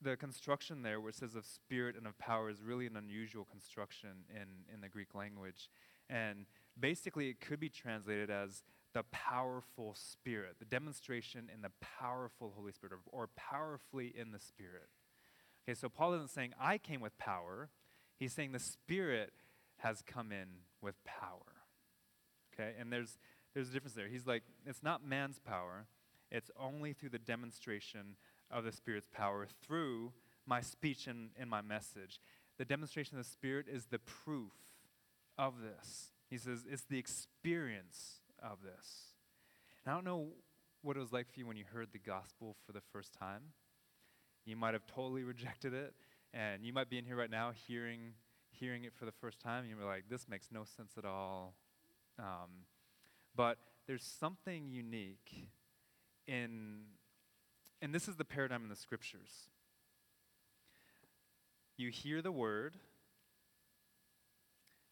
[0.03, 3.45] the construction there, where it says of spirit and of power, is really an unusual
[3.45, 5.69] construction in, in the Greek language.
[6.11, 6.47] And
[6.79, 12.73] basically, it could be translated as the powerful Spirit, the demonstration in the powerful Holy
[12.73, 14.89] Spirit, or, or powerfully in the Spirit.
[15.65, 17.69] Okay, so Paul isn't saying, I came with power.
[18.19, 19.33] He's saying the Spirit
[19.79, 20.49] has come in
[20.83, 21.63] with power.
[22.53, 23.19] Okay, and there's,
[23.55, 24.09] there's a difference there.
[24.09, 25.87] He's like, it's not man's power,
[26.31, 28.17] it's only through the demonstration
[28.51, 30.13] of the Spirit's power through
[30.47, 32.21] my speech and, and my message.
[32.59, 34.53] The demonstration of the Spirit is the proof
[35.41, 36.13] of this.
[36.29, 39.15] He says it's the experience of this.
[39.85, 40.29] And I don't know
[40.83, 43.43] what it was like for you when you heard the gospel for the first time.
[44.45, 45.95] You might have totally rejected it,
[46.33, 48.13] and you might be in here right now hearing,
[48.51, 51.55] hearing it for the first time, and you're like, this makes no sense at all.
[52.19, 52.67] Um,
[53.35, 55.49] but there's something unique
[56.27, 56.81] in,
[57.81, 59.49] and this is the paradigm in the scriptures.
[61.77, 62.77] You hear the word,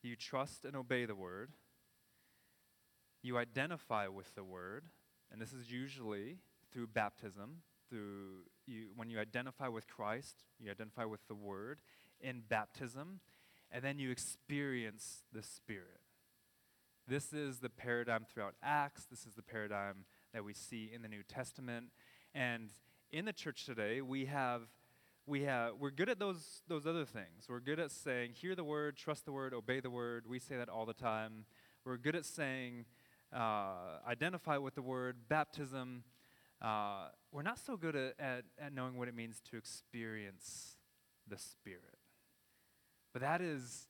[0.02, 1.52] you trust and obey the word,
[3.22, 4.84] you identify with the word,
[5.30, 6.38] and this is usually
[6.72, 11.80] through baptism, through you, when you identify with Christ, you identify with the word
[12.20, 13.20] in baptism,
[13.70, 16.00] and then you experience the Spirit.
[17.06, 19.06] This is the paradigm throughout Acts.
[19.06, 21.86] This is the paradigm that we see in the New Testament.
[22.34, 22.70] And
[23.10, 24.62] in the church today, we have
[25.28, 27.46] we have we're good at those those other things.
[27.48, 30.24] We're good at saying, hear the word, trust the word, obey the word.
[30.26, 31.44] We say that all the time.
[31.84, 32.86] We're good at saying,
[33.34, 36.04] uh, identify with the word, baptism.
[36.60, 40.76] Uh, we're not so good at, at, at knowing what it means to experience
[41.28, 41.98] the Spirit.
[43.12, 43.86] But that is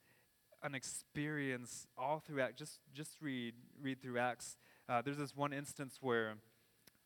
[0.62, 2.58] an experience all through Acts.
[2.58, 4.56] Just, just read, read through Acts.
[4.88, 6.34] Uh, there's this one instance where,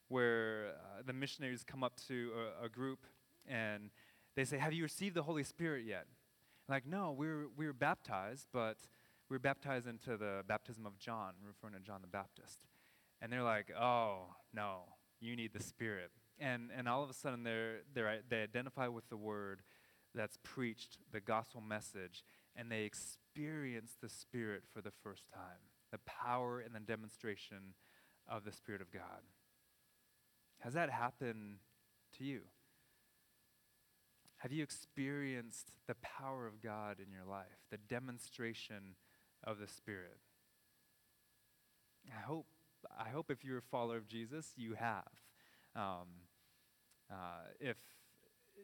[0.08, 3.06] where uh, the missionaries come up to a, a, group
[3.46, 3.90] and
[4.36, 6.06] they say, Have you received the Holy Spirit yet?
[6.68, 8.78] Like, no, we were, we were baptized, but
[9.28, 12.66] we were baptized into the baptism of John, referring to John the Baptist.
[13.20, 14.82] And they're like, Oh, no,
[15.20, 16.10] you need the Spirit.
[16.38, 19.62] and, and all of a sudden they're, they're, they identify with the word
[20.14, 22.24] that's preached, the gospel message,
[22.56, 27.74] and they experience the Spirit for the first time the power and the demonstration
[28.26, 29.20] of the Spirit of God.
[30.60, 31.56] Has that happened
[32.16, 32.40] to you?
[34.42, 38.96] Have you experienced the power of God in your life, the demonstration
[39.44, 40.18] of the Spirit?
[42.10, 42.46] I hope,
[42.98, 45.06] I hope if you're a follower of Jesus, you have.
[45.76, 46.08] Um,
[47.08, 47.76] uh, if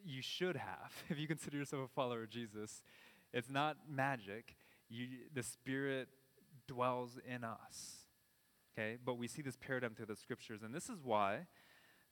[0.04, 2.82] you should have, if you consider yourself a follower of Jesus,
[3.32, 4.56] it's not magic.
[4.88, 6.08] You, the Spirit
[6.66, 7.98] dwells in us.
[8.76, 11.46] Okay, but we see this paradigm through the scriptures, and this is why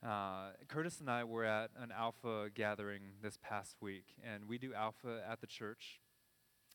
[0.04, 4.74] uh, Curtis and I were at an Alpha gathering this past week, and we do
[4.74, 6.00] Alpha at the church.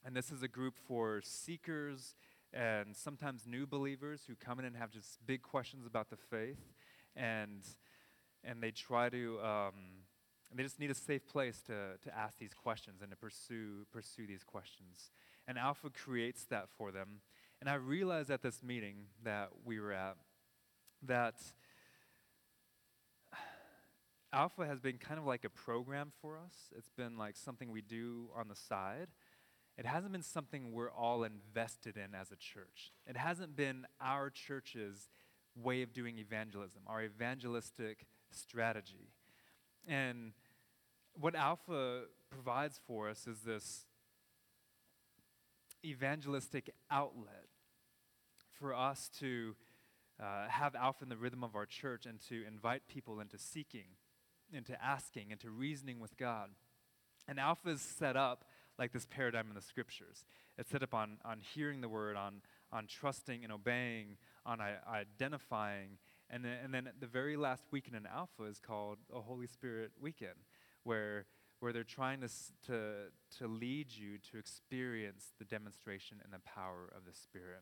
[0.04, 2.16] And this is a group for seekers
[2.54, 6.74] and sometimes new believers who come in and have just big questions about the faith,
[7.16, 7.64] and
[8.44, 9.74] and they try to um,
[10.54, 14.28] they just need a safe place to to ask these questions and to pursue pursue
[14.28, 15.12] these questions.
[15.48, 17.22] And Alpha creates that for them.
[17.60, 20.18] And I realized at this meeting that we were at
[21.04, 21.36] that
[24.34, 26.72] Alpha has been kind of like a program for us.
[26.78, 29.08] It's been like something we do on the side.
[29.78, 32.92] It hasn't been something we're all invested in as a church.
[33.08, 35.10] It hasn't been our church's
[35.56, 39.10] way of doing evangelism, our evangelistic strategy.
[39.88, 40.34] And
[41.14, 43.86] what Alpha provides for us is this
[45.84, 47.48] evangelistic outlet
[48.60, 49.56] for us to
[50.22, 53.96] uh, have Alpha in the rhythm of our church and to invite people into seeking,
[54.54, 56.50] into asking, into reasoning with God.
[57.28, 58.46] And Alpha is set up
[58.78, 60.26] like this paradigm in the scriptures.
[60.58, 64.78] It's set up on, on hearing the word, on, on trusting and obeying, on I-
[64.90, 65.98] identifying.
[66.30, 69.92] And then, and then the very last weekend in Alpha is called a Holy Spirit
[70.00, 70.46] weekend,
[70.84, 71.26] where
[71.62, 72.28] where they're trying to,
[72.66, 72.94] to,
[73.38, 77.62] to lead you to experience the demonstration and the power of the Spirit.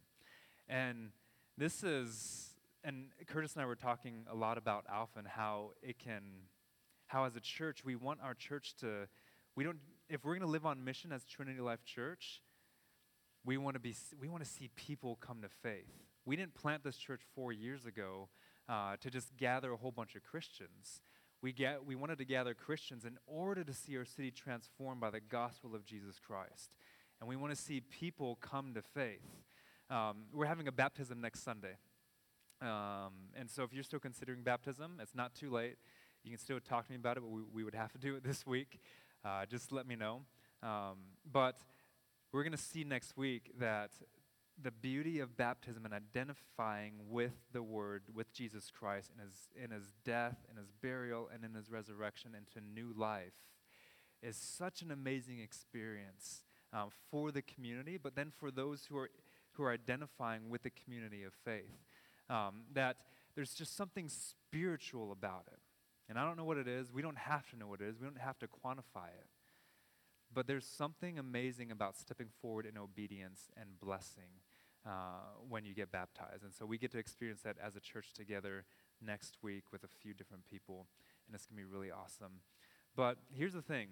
[0.69, 1.09] And
[1.57, 5.99] this is, and Curtis and I were talking a lot about Alpha and how it
[5.99, 6.23] can,
[7.09, 9.07] how as a church, we want our church to,
[9.55, 9.77] we don't,
[10.09, 12.41] if we're going to live on mission as Trinity Life Church,
[13.43, 15.89] we want to be, we want to see people come to faith.
[16.25, 18.29] We didn't plant this church four years ago
[18.69, 21.01] uh, to just gather a whole bunch of Christians.
[21.41, 25.09] We, get, we wanted to gather Christians in order to see our city transformed by
[25.09, 26.75] the gospel of Jesus Christ.
[27.19, 29.25] And we want to see people come to faith.
[29.89, 31.77] Um, we're having a baptism next Sunday.
[32.61, 35.77] Um, and so if you're still considering baptism, it's not too late.
[36.23, 38.15] You can still talk to me about it, but we, we would have to do
[38.15, 38.79] it this week.
[39.23, 40.21] Uh, just let me know.
[40.61, 40.97] Um,
[41.31, 41.59] but
[42.31, 43.91] we're going to see next week that
[44.61, 49.71] the beauty of baptism and identifying with the Word, with Jesus Christ, in his, in
[49.71, 53.33] his death, in his burial, and in his resurrection into new life
[54.21, 59.09] is such an amazing experience um, for the community, but then for those who are,
[59.53, 61.85] who are identifying with the community of faith.
[62.29, 62.97] Um, that
[63.35, 65.59] there's just something spiritual about it.
[66.09, 66.91] And I don't know what it is.
[66.91, 69.29] We don't have to know what it is, we don't have to quantify it.
[70.33, 74.41] But there's something amazing about stepping forward in obedience and blessing
[74.85, 74.89] uh,
[75.47, 76.43] when you get baptized.
[76.43, 78.65] And so we get to experience that as a church together
[79.01, 80.87] next week with a few different people,
[81.27, 82.41] and it's going to be really awesome.
[82.95, 83.89] But here's the thing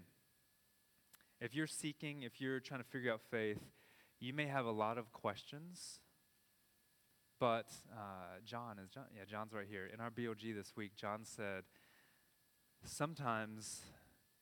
[1.39, 3.61] if you're seeking, if you're trying to figure out faith,
[4.19, 5.99] you may have a lot of questions.
[7.39, 9.05] But uh, John is John.
[9.15, 9.87] Yeah, John's right here.
[9.93, 11.63] In our BOG this week, John said,
[12.87, 13.81] sometimes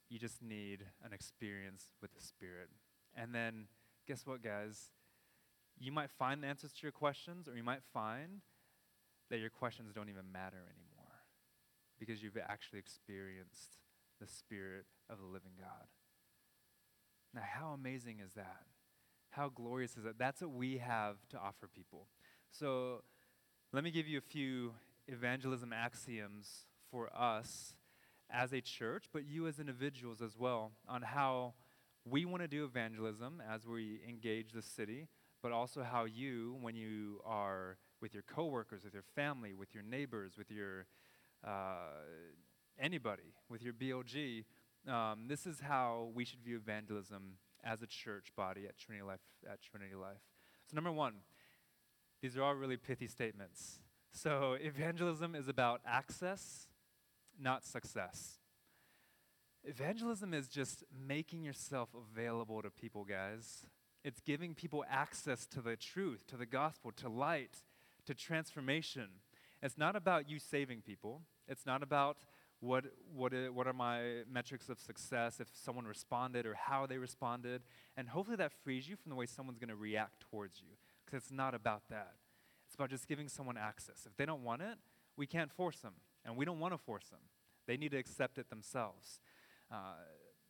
[0.09, 2.69] you just need an experience with the Spirit.
[3.15, 3.67] And then,
[4.07, 4.89] guess what, guys?
[5.79, 8.41] you might find the answers to your questions, or you might find
[9.29, 11.11] that your questions don't even matter anymore
[11.99, 13.79] because you've actually experienced
[14.19, 15.87] the Spirit of the living God.
[17.33, 18.63] Now, how amazing is that?
[19.31, 20.17] How glorious is that?
[20.17, 22.07] That's what we have to offer people.
[22.51, 23.01] So,
[23.73, 24.73] let me give you a few
[25.07, 27.75] evangelism axioms for us
[28.29, 31.53] as a church, but you as individuals as well, on how
[32.05, 35.07] we want to do evangelism as we engage the city,
[35.41, 39.83] but also how you, when you are with your coworkers, with your family, with your
[39.83, 40.85] neighbors, with your
[41.43, 42.03] uh,
[42.79, 44.45] anybody, with your BOG,
[44.91, 49.19] um, this is how we should view evangelism as a church body at Trinity Life.
[49.51, 50.21] At Trinity Life.
[50.69, 51.13] So number one,
[52.21, 53.79] these are all really pithy statements.
[54.11, 56.67] So evangelism is about access,
[57.39, 58.39] not success.
[59.63, 63.65] Evangelism is just making yourself available to people, guys.
[64.03, 67.63] It's giving people access to the truth, to the gospel, to light,
[68.05, 69.09] to transformation.
[69.61, 71.21] It's not about you saving people.
[71.47, 72.17] It's not about
[72.61, 76.97] What, what, uh, what are my metrics of success if someone responded or how they
[76.97, 77.61] responded?
[77.97, 81.23] And hopefully that frees you from the way someone's going to react towards you because
[81.23, 82.13] it's not about that.
[82.65, 84.05] It's about just giving someone access.
[84.05, 84.77] If they don't want it,
[85.17, 87.19] we can't force them, and we don't want to force them.
[87.67, 89.19] They need to accept it themselves.
[89.71, 89.95] Uh,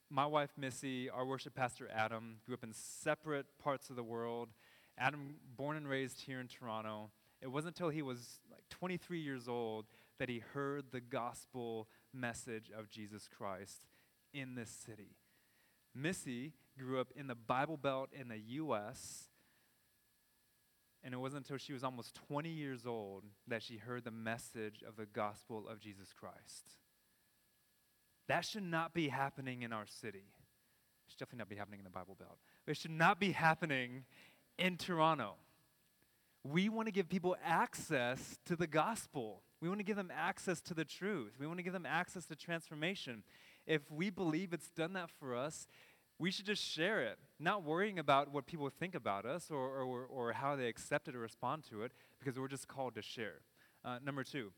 [0.10, 4.50] my wife, Missy, our worship pastor, Adam, grew up in separate parts of the world.
[4.98, 7.12] Adam, born and raised here in Toronto.
[7.42, 9.86] It wasn't until he was like 23 years old
[10.20, 13.82] that he heard the gospel message of Jesus Christ
[14.34, 15.18] in this city.
[15.94, 19.30] Missy grew up in the Bible Belt in the U.S.,
[21.06, 24.84] and it wasn't until she was almost 20 years old that she heard the message
[24.86, 26.80] of the gospel of Jesus Christ.
[28.28, 30.26] That should not be happening in our city.
[30.26, 32.40] It should definitely not be happening in the Bible Belt.
[32.66, 34.06] It should not be happening
[34.58, 35.36] in Toronto.
[36.44, 39.44] We want to give people access to the gospel.
[39.62, 41.34] We want to give them access to the truth.
[41.40, 43.22] We want to give them access to transformation.
[43.68, 45.68] If we believe it's done that for us,
[46.18, 50.06] we should just share it, not worrying about what people think about us or, or,
[50.06, 53.42] or how they accept it or respond to it, because we're just called to share.
[53.84, 54.52] Uh, number two,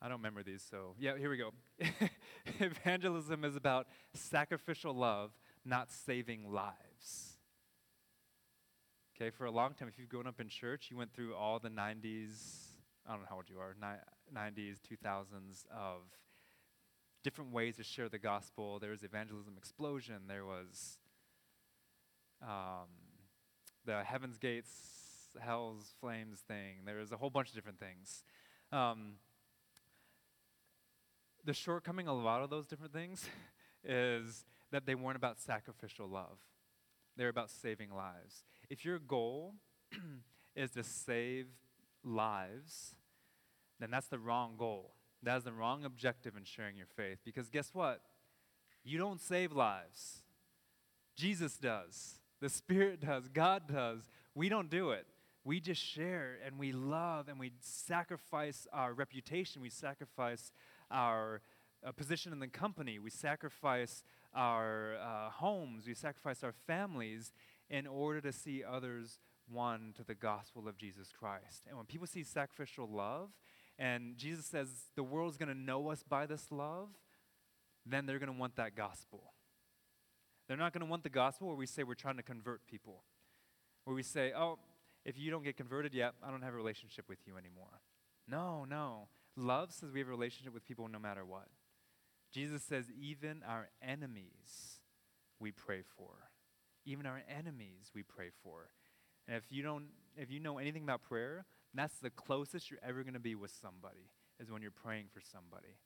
[0.00, 1.52] I don't remember these, so yeah, here we go.
[2.58, 5.30] Evangelism is about sacrificial love,
[5.64, 7.36] not saving lives.
[9.16, 11.60] Okay, for a long time, if you've grown up in church, you went through all
[11.60, 12.70] the 90s,
[13.06, 16.00] I don't know how old you are, ni- 90s, 2000s of
[17.22, 18.78] different ways to share the gospel.
[18.78, 20.22] There was evangelism explosion.
[20.26, 20.98] There was
[22.42, 22.88] um,
[23.84, 24.70] the Heaven's Gates,
[25.40, 26.84] Hell's Flames thing.
[26.84, 28.24] There was a whole bunch of different things.
[28.70, 29.14] Um,
[31.44, 33.26] the shortcoming of a lot of those different things
[33.84, 36.38] is that they weren't about sacrificial love.
[37.16, 38.44] They're about saving lives.
[38.70, 39.54] If your goal
[40.56, 41.46] is to save
[42.04, 42.94] lives,
[43.78, 44.94] then that's the wrong goal.
[45.22, 47.18] That is the wrong objective in sharing your faith.
[47.24, 48.00] Because guess what?
[48.84, 50.22] You don't save lives.
[51.16, 52.18] Jesus does.
[52.42, 53.28] The Spirit does.
[53.28, 54.00] God does.
[54.34, 55.06] We don't do it.
[55.44, 59.62] We just share and we love and we sacrifice our reputation.
[59.62, 60.50] We sacrifice
[60.90, 61.40] our
[61.86, 62.98] uh, position in the company.
[62.98, 64.02] We sacrifice
[64.34, 65.86] our uh, homes.
[65.86, 67.32] We sacrifice our families
[67.70, 71.66] in order to see others won to the gospel of Jesus Christ.
[71.68, 73.28] And when people see sacrificial love,
[73.78, 76.88] and Jesus says the world's going to know us by this love,
[77.86, 79.32] then they're going to want that gospel.
[80.52, 83.04] They're not going to want the gospel where we say we're trying to convert people,
[83.86, 84.58] where we say, oh,
[85.02, 87.80] if you don't get converted yet, I don't have a relationship with you anymore.
[88.28, 89.08] No, no.
[89.34, 91.46] Love says we have a relationship with people no matter what.
[92.34, 94.80] Jesus says, even our enemies
[95.40, 96.28] we pray for.
[96.84, 98.72] Even our enemies we pray for.
[99.26, 99.86] And if you don't
[100.18, 103.52] if you know anything about prayer, that's the closest you're ever going to be with
[103.58, 105.78] somebody is when you're praying for somebody.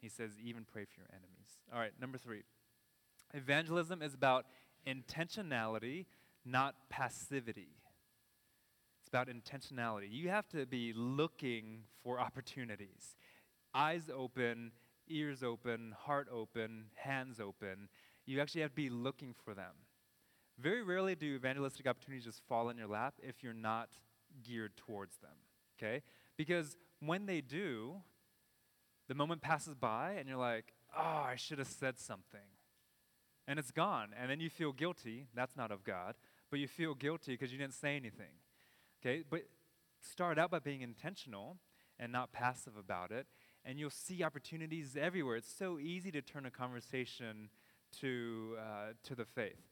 [0.00, 1.58] He says even pray for your enemies.
[1.74, 2.42] All right, number 3.
[3.34, 4.46] Evangelism is about
[4.86, 6.06] intentionality,
[6.44, 7.76] not passivity.
[9.00, 10.08] It's about intentionality.
[10.10, 13.16] You have to be looking for opportunities.
[13.74, 14.72] Eyes open,
[15.08, 17.88] ears open, heart open, hands open.
[18.26, 19.72] You actually have to be looking for them.
[20.58, 23.88] Very rarely do evangelistic opportunities just fall in your lap if you're not
[24.46, 25.30] geared towards them,
[25.76, 26.02] okay?
[26.36, 27.96] Because when they do,
[29.08, 32.40] the moment passes by and you're like, oh, I should have said something.
[33.46, 34.10] And it's gone.
[34.20, 35.26] And then you feel guilty.
[35.34, 36.14] That's not of God.
[36.50, 38.34] But you feel guilty because you didn't say anything.
[39.00, 39.24] Okay?
[39.28, 39.42] But
[40.00, 41.56] start out by being intentional
[41.98, 43.26] and not passive about it.
[43.64, 45.36] And you'll see opportunities everywhere.
[45.36, 47.48] It's so easy to turn a conversation
[48.00, 49.62] to, uh, to the faith.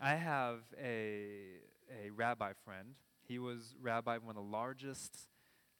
[0.00, 1.60] I have a,
[2.04, 2.94] a rabbi friend.
[3.26, 5.28] He was rabbi of one of the largest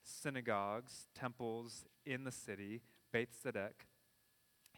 [0.04, 3.86] synagogues, temples in the city, Beth Tzedec.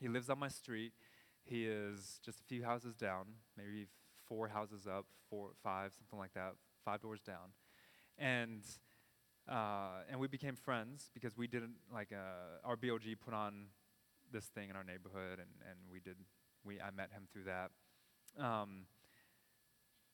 [0.01, 0.93] He lives on my street.
[1.45, 3.27] He is just a few houses down,
[3.57, 3.87] maybe
[4.27, 6.55] four houses up, four, five, something like that,
[6.85, 7.53] five doors down.
[8.19, 8.63] And
[9.47, 13.67] uh, and we became friends because we didn't like uh, our BOG put on
[14.33, 16.17] this thing in our neighborhood, and, and we did
[16.65, 17.71] we I met him through that.
[18.43, 18.87] Um,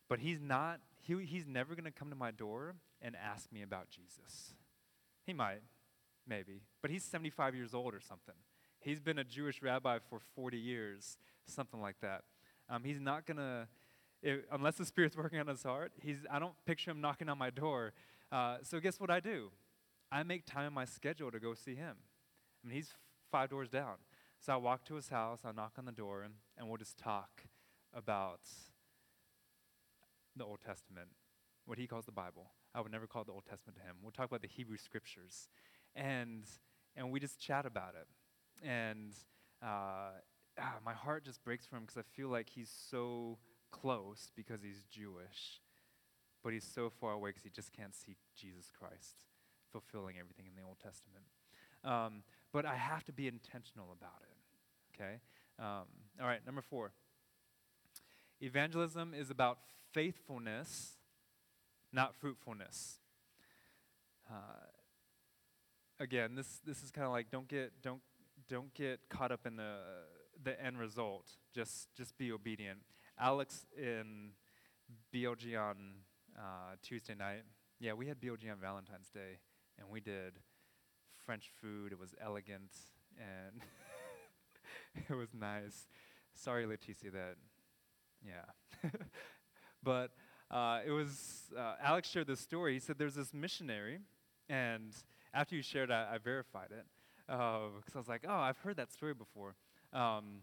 [0.08, 3.62] but he's not he, he's never going to come to my door and ask me
[3.62, 4.52] about Jesus.
[5.26, 5.62] He might,
[6.26, 8.34] maybe, but he's 75 years old or something.
[8.80, 12.22] He's been a Jewish rabbi for 40 years, something like that.
[12.68, 13.68] Um, he's not going to,
[14.50, 17.50] unless the Spirit's working on his heart, he's, I don't picture him knocking on my
[17.50, 17.92] door.
[18.32, 19.50] Uh, so guess what I do?
[20.10, 21.96] I make time in my schedule to go see him.
[22.64, 22.94] I mean, he's
[23.30, 23.96] five doors down.
[24.40, 27.42] So I walk to his house, I knock on the door, and, we'll just talk
[27.92, 28.40] about
[30.36, 31.08] the Old Testament,
[31.66, 32.52] what he calls the Bible.
[32.74, 33.96] I would never call it the Old Testament to him.
[34.02, 35.48] We'll talk about the Hebrew scriptures.
[35.96, 36.44] And,
[36.96, 38.06] and we just chat about it.
[38.62, 39.12] And
[39.62, 40.12] uh,
[40.58, 43.38] ah, my heart just breaks for him because I feel like he's so
[43.70, 45.60] close because he's Jewish,
[46.42, 49.24] but he's so far away because he just can't see Jesus Christ
[49.70, 51.24] fulfilling everything in the Old Testament.
[51.84, 55.00] Um, but I have to be intentional about it.
[55.00, 55.20] Okay?
[55.58, 55.86] Um,
[56.20, 56.92] all right, number four.
[58.40, 59.58] Evangelism is about
[59.92, 60.96] faithfulness,
[61.92, 63.00] not fruitfulness.
[64.30, 64.66] Uh,
[65.98, 68.00] again, this, this is kind of like don't get, don't,
[68.50, 69.76] don't get caught up in the,
[70.42, 71.30] the end result.
[71.54, 72.80] Just, just be obedient.
[73.18, 74.30] Alex in
[75.14, 75.76] BLG on
[76.36, 77.42] uh, Tuesday night,
[77.78, 79.38] yeah, we had BLG on Valentine's Day,
[79.78, 80.34] and we did
[81.24, 81.92] French food.
[81.92, 82.72] It was elegant,
[83.18, 83.62] and
[85.08, 85.86] it was nice.
[86.34, 87.36] Sorry, Leticia, that,
[88.26, 88.90] yeah.
[89.82, 90.10] but
[90.50, 92.74] uh, it was, uh, Alex shared this story.
[92.74, 94.00] He said there's this missionary,
[94.48, 94.92] and
[95.32, 96.84] after you shared, I, I verified it
[97.30, 99.54] because uh, I was like, oh, I've heard that story before.
[99.92, 100.42] Um,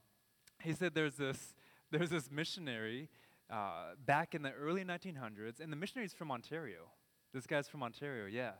[0.62, 1.54] he said there's this
[1.92, 3.10] there's this missionary
[3.50, 6.90] uh, back in the early 1900s, and the missionary's from Ontario.
[7.34, 8.52] This guy's from Ontario, yeah.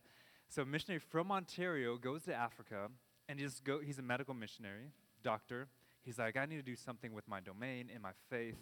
[0.50, 2.90] So a missionary from Ontario goes to Africa,
[3.28, 4.92] and he just go, he's a medical missionary,
[5.24, 5.68] doctor.
[6.04, 8.56] He's like, I need to do something with my domain and my faith.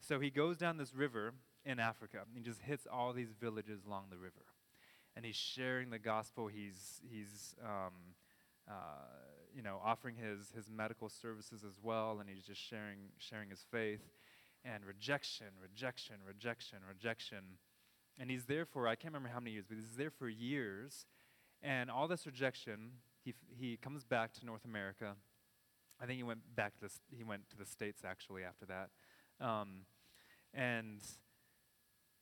[0.00, 3.80] So he goes down this river in Africa, and he just hits all these villages
[3.86, 4.42] along the river
[5.14, 6.46] and he's sharing the gospel.
[6.46, 7.92] He's, he's um,
[8.68, 8.72] uh,
[9.54, 13.64] you know, offering his, his medical services as well, and he's just sharing, sharing his
[13.70, 14.00] faith.
[14.64, 17.58] And rejection, rejection, rejection, rejection.
[18.18, 21.04] And he's there for, I can't remember how many years, but he's there for years.
[21.62, 22.92] And all this rejection,
[23.24, 25.16] he, he comes back to North America.
[26.00, 28.90] I think he went back to the, he went to the States actually after that.
[29.44, 29.86] Um,
[30.54, 31.00] and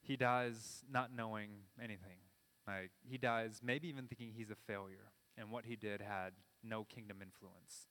[0.01, 2.19] he dies not knowing anything.
[2.67, 6.33] Like, he dies maybe even thinking he's a failure and what he did had
[6.63, 7.89] no kingdom influence.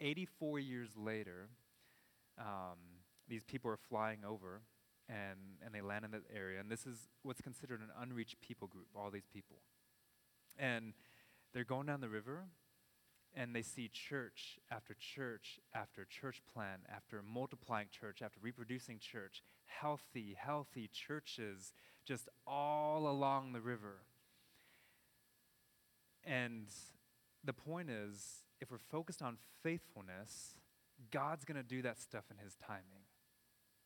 [0.00, 1.50] 84 years later,
[2.38, 2.78] um,
[3.28, 4.62] these people are flying over
[5.08, 6.58] and, and they land in that area.
[6.58, 9.58] And this is what's considered an unreached people group, all these people.
[10.58, 10.94] And
[11.52, 12.46] they're going down the river
[13.34, 19.42] and they see church after church after church plan, after multiplying church, after reproducing church,
[19.64, 21.72] healthy, healthy churches
[22.04, 24.00] just all along the river.
[26.24, 26.66] And
[27.44, 30.54] the point is, if we're focused on faithfulness,
[31.10, 33.06] God's going to do that stuff in His timing.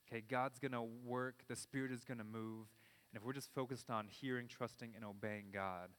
[0.07, 2.67] Okay, God's going to work, the Spirit is going to move.
[3.11, 5.91] And if we're just focused on hearing, trusting, and obeying God,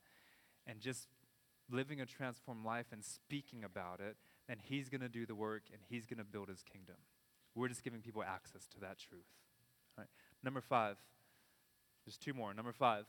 [0.65, 1.07] and just
[1.69, 4.15] living a transformed life and speaking about it,
[4.47, 6.95] then He's going to do the work and He's going to build His kingdom.
[7.55, 9.25] We're just giving people access to that truth.
[9.97, 10.09] All right.
[10.43, 10.97] Number five,
[12.05, 12.53] there's two more.
[12.53, 13.05] Number five,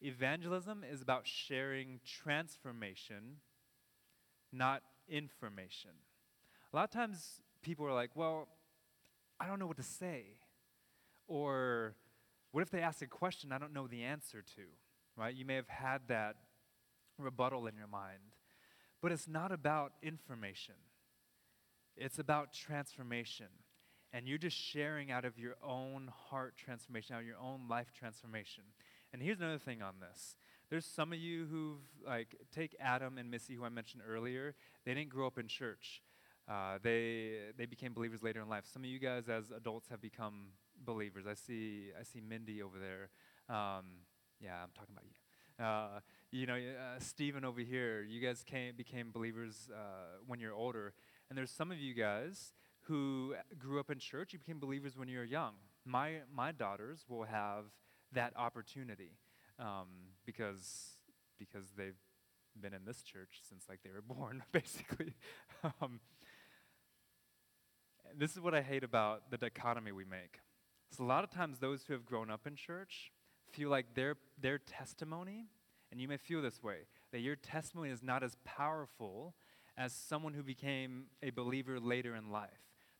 [0.00, 3.36] evangelism is about sharing transformation,
[4.52, 5.90] not information.
[6.72, 8.48] A lot of times people are like, well,
[9.38, 10.24] I don't know what to say.
[11.28, 11.94] Or
[12.52, 14.62] what if they ask a question I don't know the answer to?
[15.16, 15.34] Right?
[15.34, 16.36] You may have had that
[17.18, 18.32] rebuttal in your mind.
[19.02, 20.74] But it's not about information,
[21.96, 23.46] it's about transformation.
[24.12, 27.92] And you're just sharing out of your own heart transformation, out of your own life
[27.92, 28.64] transformation.
[29.12, 30.36] And here's another thing on this.
[30.68, 34.54] There's some of you who've, like, take Adam and Missy, who I mentioned earlier.
[34.84, 36.02] They didn't grow up in church.
[36.48, 38.64] Uh, they, they became believers later in life.
[38.72, 40.48] Some of you guys, as adults, have become
[40.84, 41.24] believers.
[41.28, 43.10] I see, I see Mindy over there.
[43.48, 43.84] Um,
[44.40, 45.64] yeah, I'm talking about you.
[45.64, 46.00] Uh,
[46.30, 50.92] you know, uh, Stephen over here, you guys came, became believers uh, when you're older.
[51.28, 52.52] And there's some of you guys
[52.82, 55.54] who grew up in church, you became believers when you were young.
[55.84, 57.64] My, my daughters will have
[58.12, 59.18] that opportunity
[59.58, 59.88] um,
[60.24, 60.96] because,
[61.38, 61.98] because they've
[62.60, 65.14] been in this church since like they were born, basically.
[65.80, 66.00] um,
[68.16, 70.40] this is what I hate about the dichotomy we make.
[70.90, 73.10] So a lot of times those who have grown up in church
[73.50, 75.46] feel like their, their testimony
[75.90, 76.80] and you may feel this way
[77.12, 79.34] that your testimony is not as powerful
[79.76, 82.50] as someone who became a believer later in life.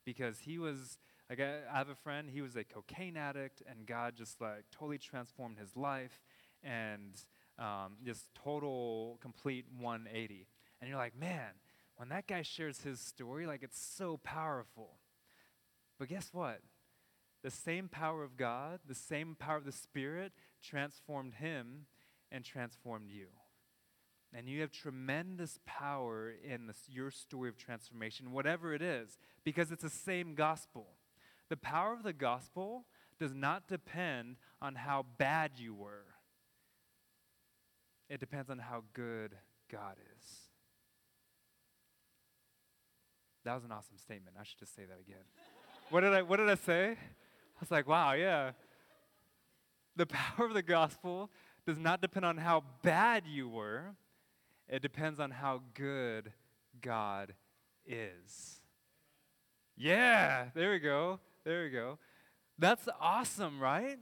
[0.05, 0.97] Because he was,
[1.29, 4.97] like, I, have a friend, he was a cocaine addict, and God just, like, totally
[4.97, 6.21] transformed his life
[6.63, 7.13] and
[7.59, 10.47] um, just total, complete 180.
[10.79, 11.51] And you're like, man,
[11.97, 14.99] when that guy shares his story, like, it's so powerful.
[15.99, 16.61] But guess what?
[17.43, 21.87] The same power of God, the same power of the Spirit transformed him
[22.31, 23.27] and transformed you.
[24.33, 29.71] And you have tremendous power in this, your story of transformation, whatever it is, because
[29.71, 30.96] it's the same gospel.
[31.49, 32.85] The power of the gospel
[33.19, 36.05] does not depend on how bad you were,
[38.09, 39.35] it depends on how good
[39.71, 40.47] God is.
[43.43, 44.35] That was an awesome statement.
[44.39, 45.23] I should just say that again.
[45.89, 46.91] what did I what did I say?
[46.91, 48.51] I was like, wow, yeah.
[49.95, 51.31] The power of the gospel
[51.65, 53.95] does not depend on how bad you were.
[54.69, 56.33] It depends on how good
[56.81, 57.33] God
[57.85, 58.59] is.
[59.77, 61.19] Yeah, there we go.
[61.47, 61.97] There we go.
[62.59, 63.99] That's awesome, right?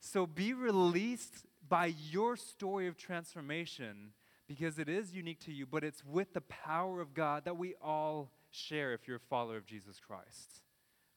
[0.00, 4.12] So be released by your story of transformation
[4.46, 7.74] because it is unique to you, but it's with the power of God that we
[7.82, 10.60] all share if you're a follower of Jesus Christ.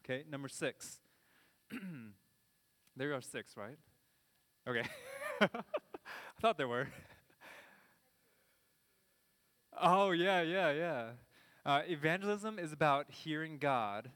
[0.05, 1.01] Okay, number six.
[2.95, 3.78] there are six, right?
[4.70, 4.88] Okay.
[5.41, 5.49] I
[6.39, 6.88] thought there were.
[9.82, 11.05] oh, yeah, yeah, yeah.
[11.65, 14.11] Uh, evangelism is about hearing God,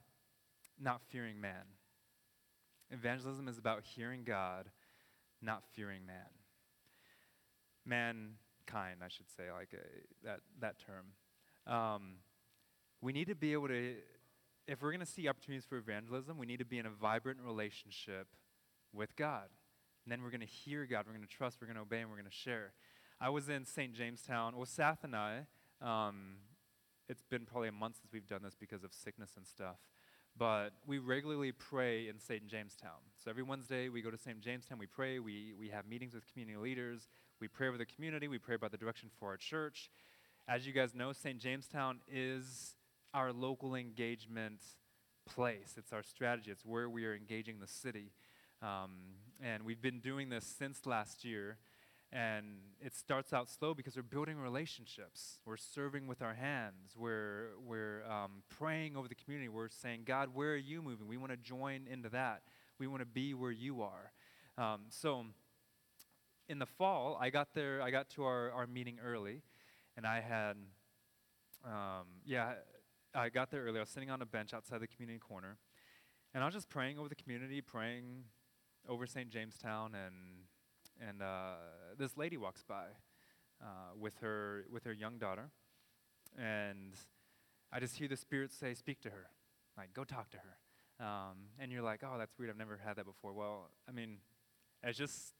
[0.83, 1.65] not fearing man.
[2.91, 4.69] Evangelism is about hearing God,
[5.41, 6.15] not fearing man.
[7.85, 9.77] Mankind, I should say, like uh,
[10.23, 11.73] that, that term.
[11.73, 12.15] Um,
[13.01, 13.95] we need to be able to,
[14.67, 17.39] if we're going to see opportunities for evangelism, we need to be in a vibrant
[17.41, 18.27] relationship
[18.93, 19.47] with God.
[20.05, 22.01] And then we're going to hear God, we're going to trust, we're going to obey,
[22.01, 22.73] and we're going to share.
[23.19, 23.93] I was in St.
[23.93, 24.55] Jamestown.
[24.55, 25.45] Well, Seth and I,
[25.81, 26.35] um,
[27.07, 29.77] it's been probably a month since we've done this because of sickness and stuff.
[30.37, 32.47] But we regularly pray in St.
[32.47, 32.99] Jamestown.
[33.23, 34.39] So every Wednesday we go to St.
[34.41, 37.07] Jamestown, we pray, we, we have meetings with community leaders,
[37.39, 39.91] we pray over the community, we pray about the direction for our church.
[40.47, 41.39] As you guys know, St.
[41.39, 42.75] Jamestown is
[43.13, 44.61] our local engagement
[45.25, 45.75] place.
[45.77, 48.11] It's our strategy, it's where we are engaging the city.
[48.61, 48.91] Um,
[49.41, 51.57] and we've been doing this since last year.
[52.15, 52.45] And
[52.79, 55.39] it starts out slow because we're building relationships.
[55.45, 56.93] We're serving with our hands.
[56.95, 59.49] We're, we're um, praying over the community.
[59.49, 61.07] We're saying, God, where are you moving?
[61.07, 62.43] We want to join into that.
[62.77, 64.11] We want to be where you are.
[64.59, 65.25] Um, so
[66.47, 69.41] in the fall, I got there, I got to our, our meeting early,
[69.97, 70.55] and I had,
[71.65, 72.53] um, yeah,
[73.15, 73.77] I got there early.
[73.77, 75.57] I was sitting on a bench outside the community corner,
[76.33, 78.25] and I was just praying over the community, praying
[78.87, 79.29] over St.
[79.29, 80.13] Jamestown, and
[81.07, 81.55] and uh,
[81.97, 82.85] this lady walks by
[83.61, 83.65] uh,
[83.99, 85.49] with her with her young daughter,
[86.37, 86.93] and
[87.71, 89.27] I just hear the Spirit say, "Speak to her,
[89.77, 92.49] like go talk to her." Um, and you're like, "Oh, that's weird.
[92.49, 94.17] I've never had that before." Well, I mean,
[94.83, 95.33] it's just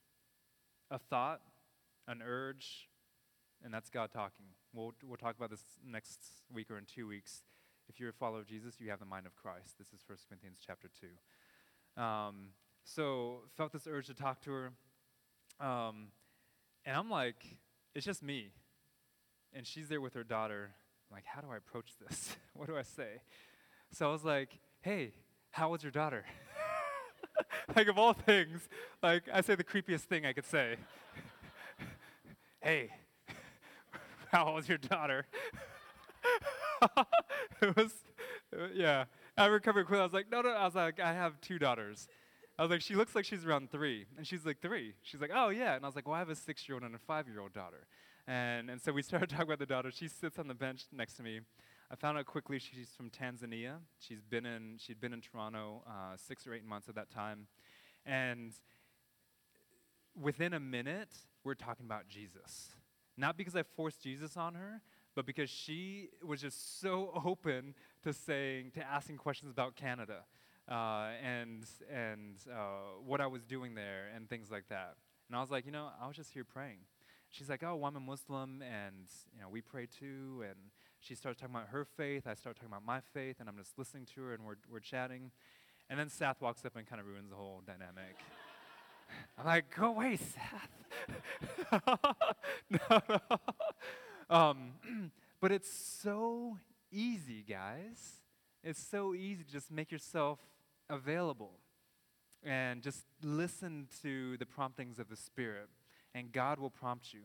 [0.92, 1.42] a thought,
[2.08, 2.90] an urge,
[3.64, 4.46] and that's God talking.
[4.74, 6.20] We'll we'll talk about this next
[6.52, 7.44] week or in two weeks.
[7.90, 9.78] If you're a follower of Jesus, you have the mind of Christ.
[9.78, 10.90] This is 1 Corinthians chapter
[11.98, 12.02] 2.
[12.02, 12.52] Um,
[12.86, 14.72] so felt this urge to talk to her
[15.60, 16.08] um,
[16.86, 17.58] and I'm like,
[17.96, 18.50] it's just me.
[19.54, 20.72] And she's there with her daughter.
[21.10, 22.36] I'm like, how do I approach this?
[22.54, 23.22] what do I say?
[23.92, 25.14] So I was like, hey,
[25.52, 26.26] how was your daughter?
[27.76, 28.68] like, of all things,
[29.02, 30.78] like, I say the creepiest thing I could say.
[32.62, 32.90] hey,
[34.32, 35.28] how was your daughter?
[37.62, 37.94] it was,
[38.74, 39.06] yeah.
[39.38, 40.02] I recovered quickly.
[40.02, 40.50] I was like, no, no.
[40.50, 42.08] I was like, I have two daughters.
[42.64, 44.06] I was like, she looks like she's around three.
[44.16, 44.94] And she's like, three.
[45.02, 45.76] She's like, oh, yeah.
[45.76, 47.42] And I was like, well, I have a six year old and a five year
[47.42, 47.88] old daughter.
[48.26, 49.92] And, and so we started talking about the daughter.
[49.92, 51.42] She sits on the bench next to me.
[51.92, 53.80] I found out quickly she's from Tanzania.
[54.00, 57.48] She's been in, she'd been in Toronto uh, six or eight months at that time.
[58.06, 58.54] And
[60.18, 62.70] within a minute, we're talking about Jesus.
[63.18, 64.82] Not because I forced Jesus on her,
[65.16, 70.24] but because she was just so open to saying, to asking questions about Canada
[70.70, 74.96] uh, and and uh, what I was doing there and things like that.
[75.28, 76.80] And I was like, you know, I was just here praying.
[77.30, 80.44] She's like, oh, well, I'm a Muslim, and you know, we pray too.
[80.44, 80.58] And
[81.00, 82.28] she starts talking about her faith.
[82.28, 84.80] I start talking about my faith, and I'm just listening to her, and we're we're
[84.80, 85.32] chatting.
[85.90, 88.18] And then Seth walks up and kind of ruins the whole dynamic.
[89.38, 91.82] I'm like, go away, Seth.
[92.70, 93.20] no, no.
[94.30, 94.72] Um,
[95.42, 96.58] but it's so
[96.92, 98.22] easy, guys.
[98.64, 100.40] It's so easy to just make yourself
[100.94, 101.60] available
[102.46, 105.70] and just listen to the promptings of the Spirit,
[106.14, 107.22] and God will prompt you.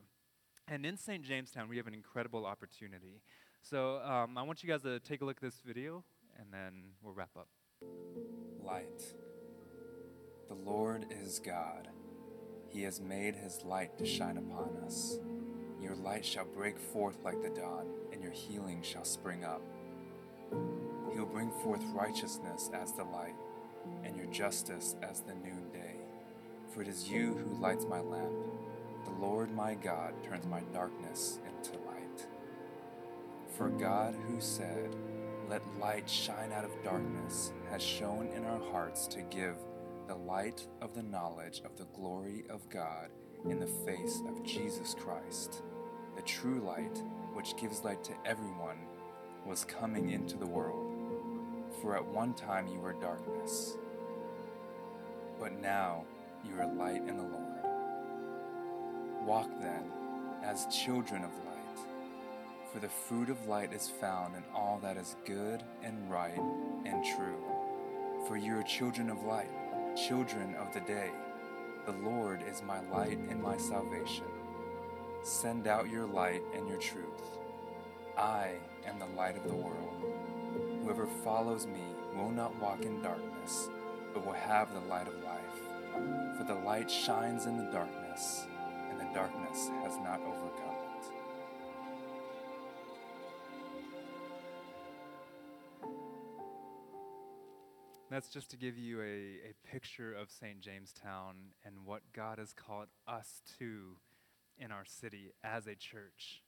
[0.66, 1.24] And in St.
[1.24, 3.20] Jamestown, we have an incredible opportunity.
[3.62, 6.04] So um, I want you guys to take a look at this video,
[6.38, 7.48] and then we'll wrap up.
[8.62, 9.02] Light.
[10.48, 11.88] The Lord is God.
[12.68, 15.18] He has made his light to shine upon us.
[15.80, 19.62] Your light shall break forth like the dawn, and your healing shall spring up.
[21.12, 23.34] He'll bring forth righteousness as the light
[24.04, 25.96] and your justice as the noonday.
[26.72, 28.34] For it is you who lights my lamp.
[29.04, 32.26] The Lord my God turns my darkness into light.
[33.56, 34.94] For God, who said,
[35.48, 39.56] Let light shine out of darkness, has shone in our hearts to give
[40.06, 43.10] the light of the knowledge of the glory of God
[43.48, 45.62] in the face of Jesus Christ,
[46.16, 47.02] the true light
[47.34, 48.78] which gives light to everyone
[49.46, 50.87] was coming into the world.
[51.80, 53.76] For at one time you were darkness,
[55.38, 56.04] but now
[56.44, 57.62] you are light in the Lord.
[59.24, 59.84] Walk then
[60.42, 61.86] as children of light,
[62.72, 66.40] for the fruit of light is found in all that is good and right
[66.84, 67.44] and true.
[68.26, 69.50] For you are children of light,
[69.96, 71.10] children of the day.
[71.86, 74.26] The Lord is my light and my salvation.
[75.22, 77.38] Send out your light and your truth.
[78.16, 78.54] I
[78.84, 80.17] am the light of the world.
[80.88, 81.82] Whoever follows me
[82.16, 83.68] will not walk in darkness,
[84.14, 86.38] but will have the light of life.
[86.38, 88.46] For the light shines in the darkness,
[88.88, 91.10] and the darkness has not overcome it.
[98.10, 100.58] That's just to give you a, a picture of St.
[100.62, 103.98] Jamestown and what God has called us to
[104.56, 106.40] in our city as a church.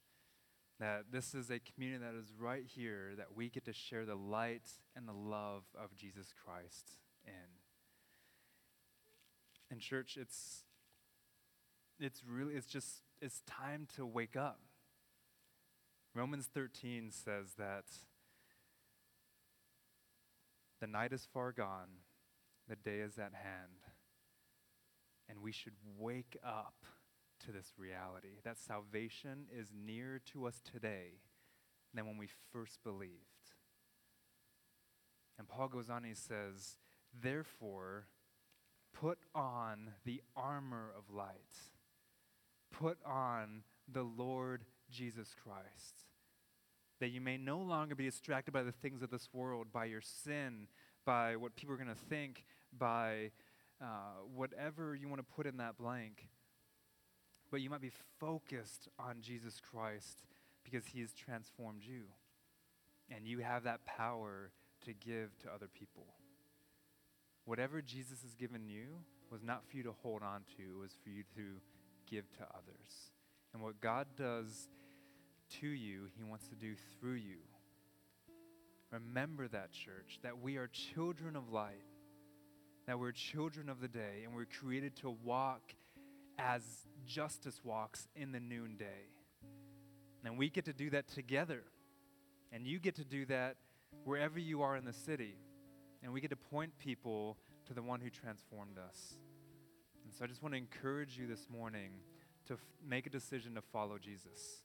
[0.81, 4.15] That this is a community that is right here that we get to share the
[4.15, 7.33] light and the love of Jesus Christ in.
[9.69, 10.63] In church, it's
[11.99, 14.59] it's really it's just it's time to wake up.
[16.15, 17.85] Romans 13 says that
[20.79, 21.99] the night is far gone,
[22.67, 23.85] the day is at hand,
[25.29, 26.73] and we should wake up
[27.45, 31.19] to this reality that salvation is nearer to us today
[31.93, 33.11] than when we first believed.
[35.37, 36.77] And Paul goes on and he says,
[37.19, 38.07] Therefore,
[38.93, 41.57] put on the armor of light,
[42.71, 46.05] put on the Lord Jesus Christ,
[46.99, 50.01] that you may no longer be distracted by the things of this world, by your
[50.01, 50.67] sin,
[51.05, 52.45] by what people are going to think,
[52.77, 53.31] by
[53.81, 56.27] uh, whatever you want to put in that blank
[57.51, 60.23] but you might be focused on Jesus Christ
[60.63, 62.03] because he has transformed you.
[63.13, 64.51] And you have that power
[64.85, 66.05] to give to other people.
[67.45, 68.87] Whatever Jesus has given you
[69.29, 71.43] was not for you to hold on to, it was for you to
[72.09, 73.11] give to others.
[73.53, 74.69] And what God does
[75.59, 77.37] to you, he wants to do through you.
[78.91, 81.83] Remember that, church, that we are children of light,
[82.87, 85.61] that we're children of the day, and we're created to walk
[86.37, 86.61] as
[87.05, 89.09] justice walks in the noonday.
[90.23, 91.63] And we get to do that together.
[92.51, 93.55] And you get to do that
[94.03, 95.35] wherever you are in the city.
[96.03, 97.37] And we get to point people
[97.67, 99.17] to the one who transformed us.
[100.03, 101.91] And so I just want to encourage you this morning
[102.47, 104.63] to f- make a decision to follow Jesus.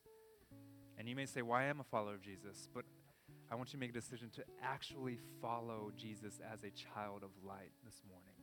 [0.99, 2.69] And you may say, Why well, am a follower of Jesus?
[2.75, 2.85] But
[3.51, 7.31] I want you to make a decision to actually follow Jesus as a child of
[7.47, 8.35] light this morning.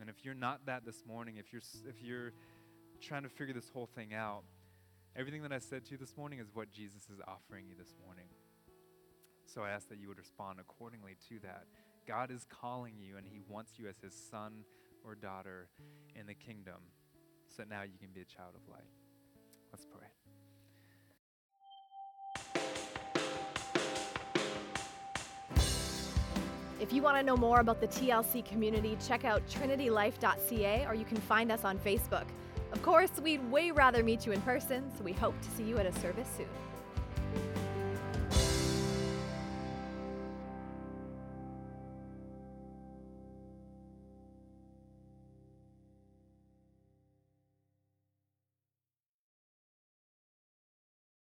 [0.00, 2.32] And if you're not that this morning, if you're, if you're
[3.00, 4.42] trying to figure this whole thing out,
[5.16, 7.94] everything that I said to you this morning is what Jesus is offering you this
[8.04, 8.26] morning.
[9.46, 11.64] So I ask that you would respond accordingly to that.
[12.06, 14.64] God is calling you, and He wants you as His son
[15.04, 15.68] or daughter
[16.18, 16.80] in the kingdom
[17.54, 18.82] so now you can be a child of light.
[19.72, 20.08] Let's pray.
[26.80, 31.04] If you want to know more about the TLC community, check out trinitylife.ca or you
[31.04, 32.24] can find us on Facebook.
[32.74, 35.78] Of course, we'd way rather meet you in person, so we hope to see you
[35.78, 36.48] at a service soon.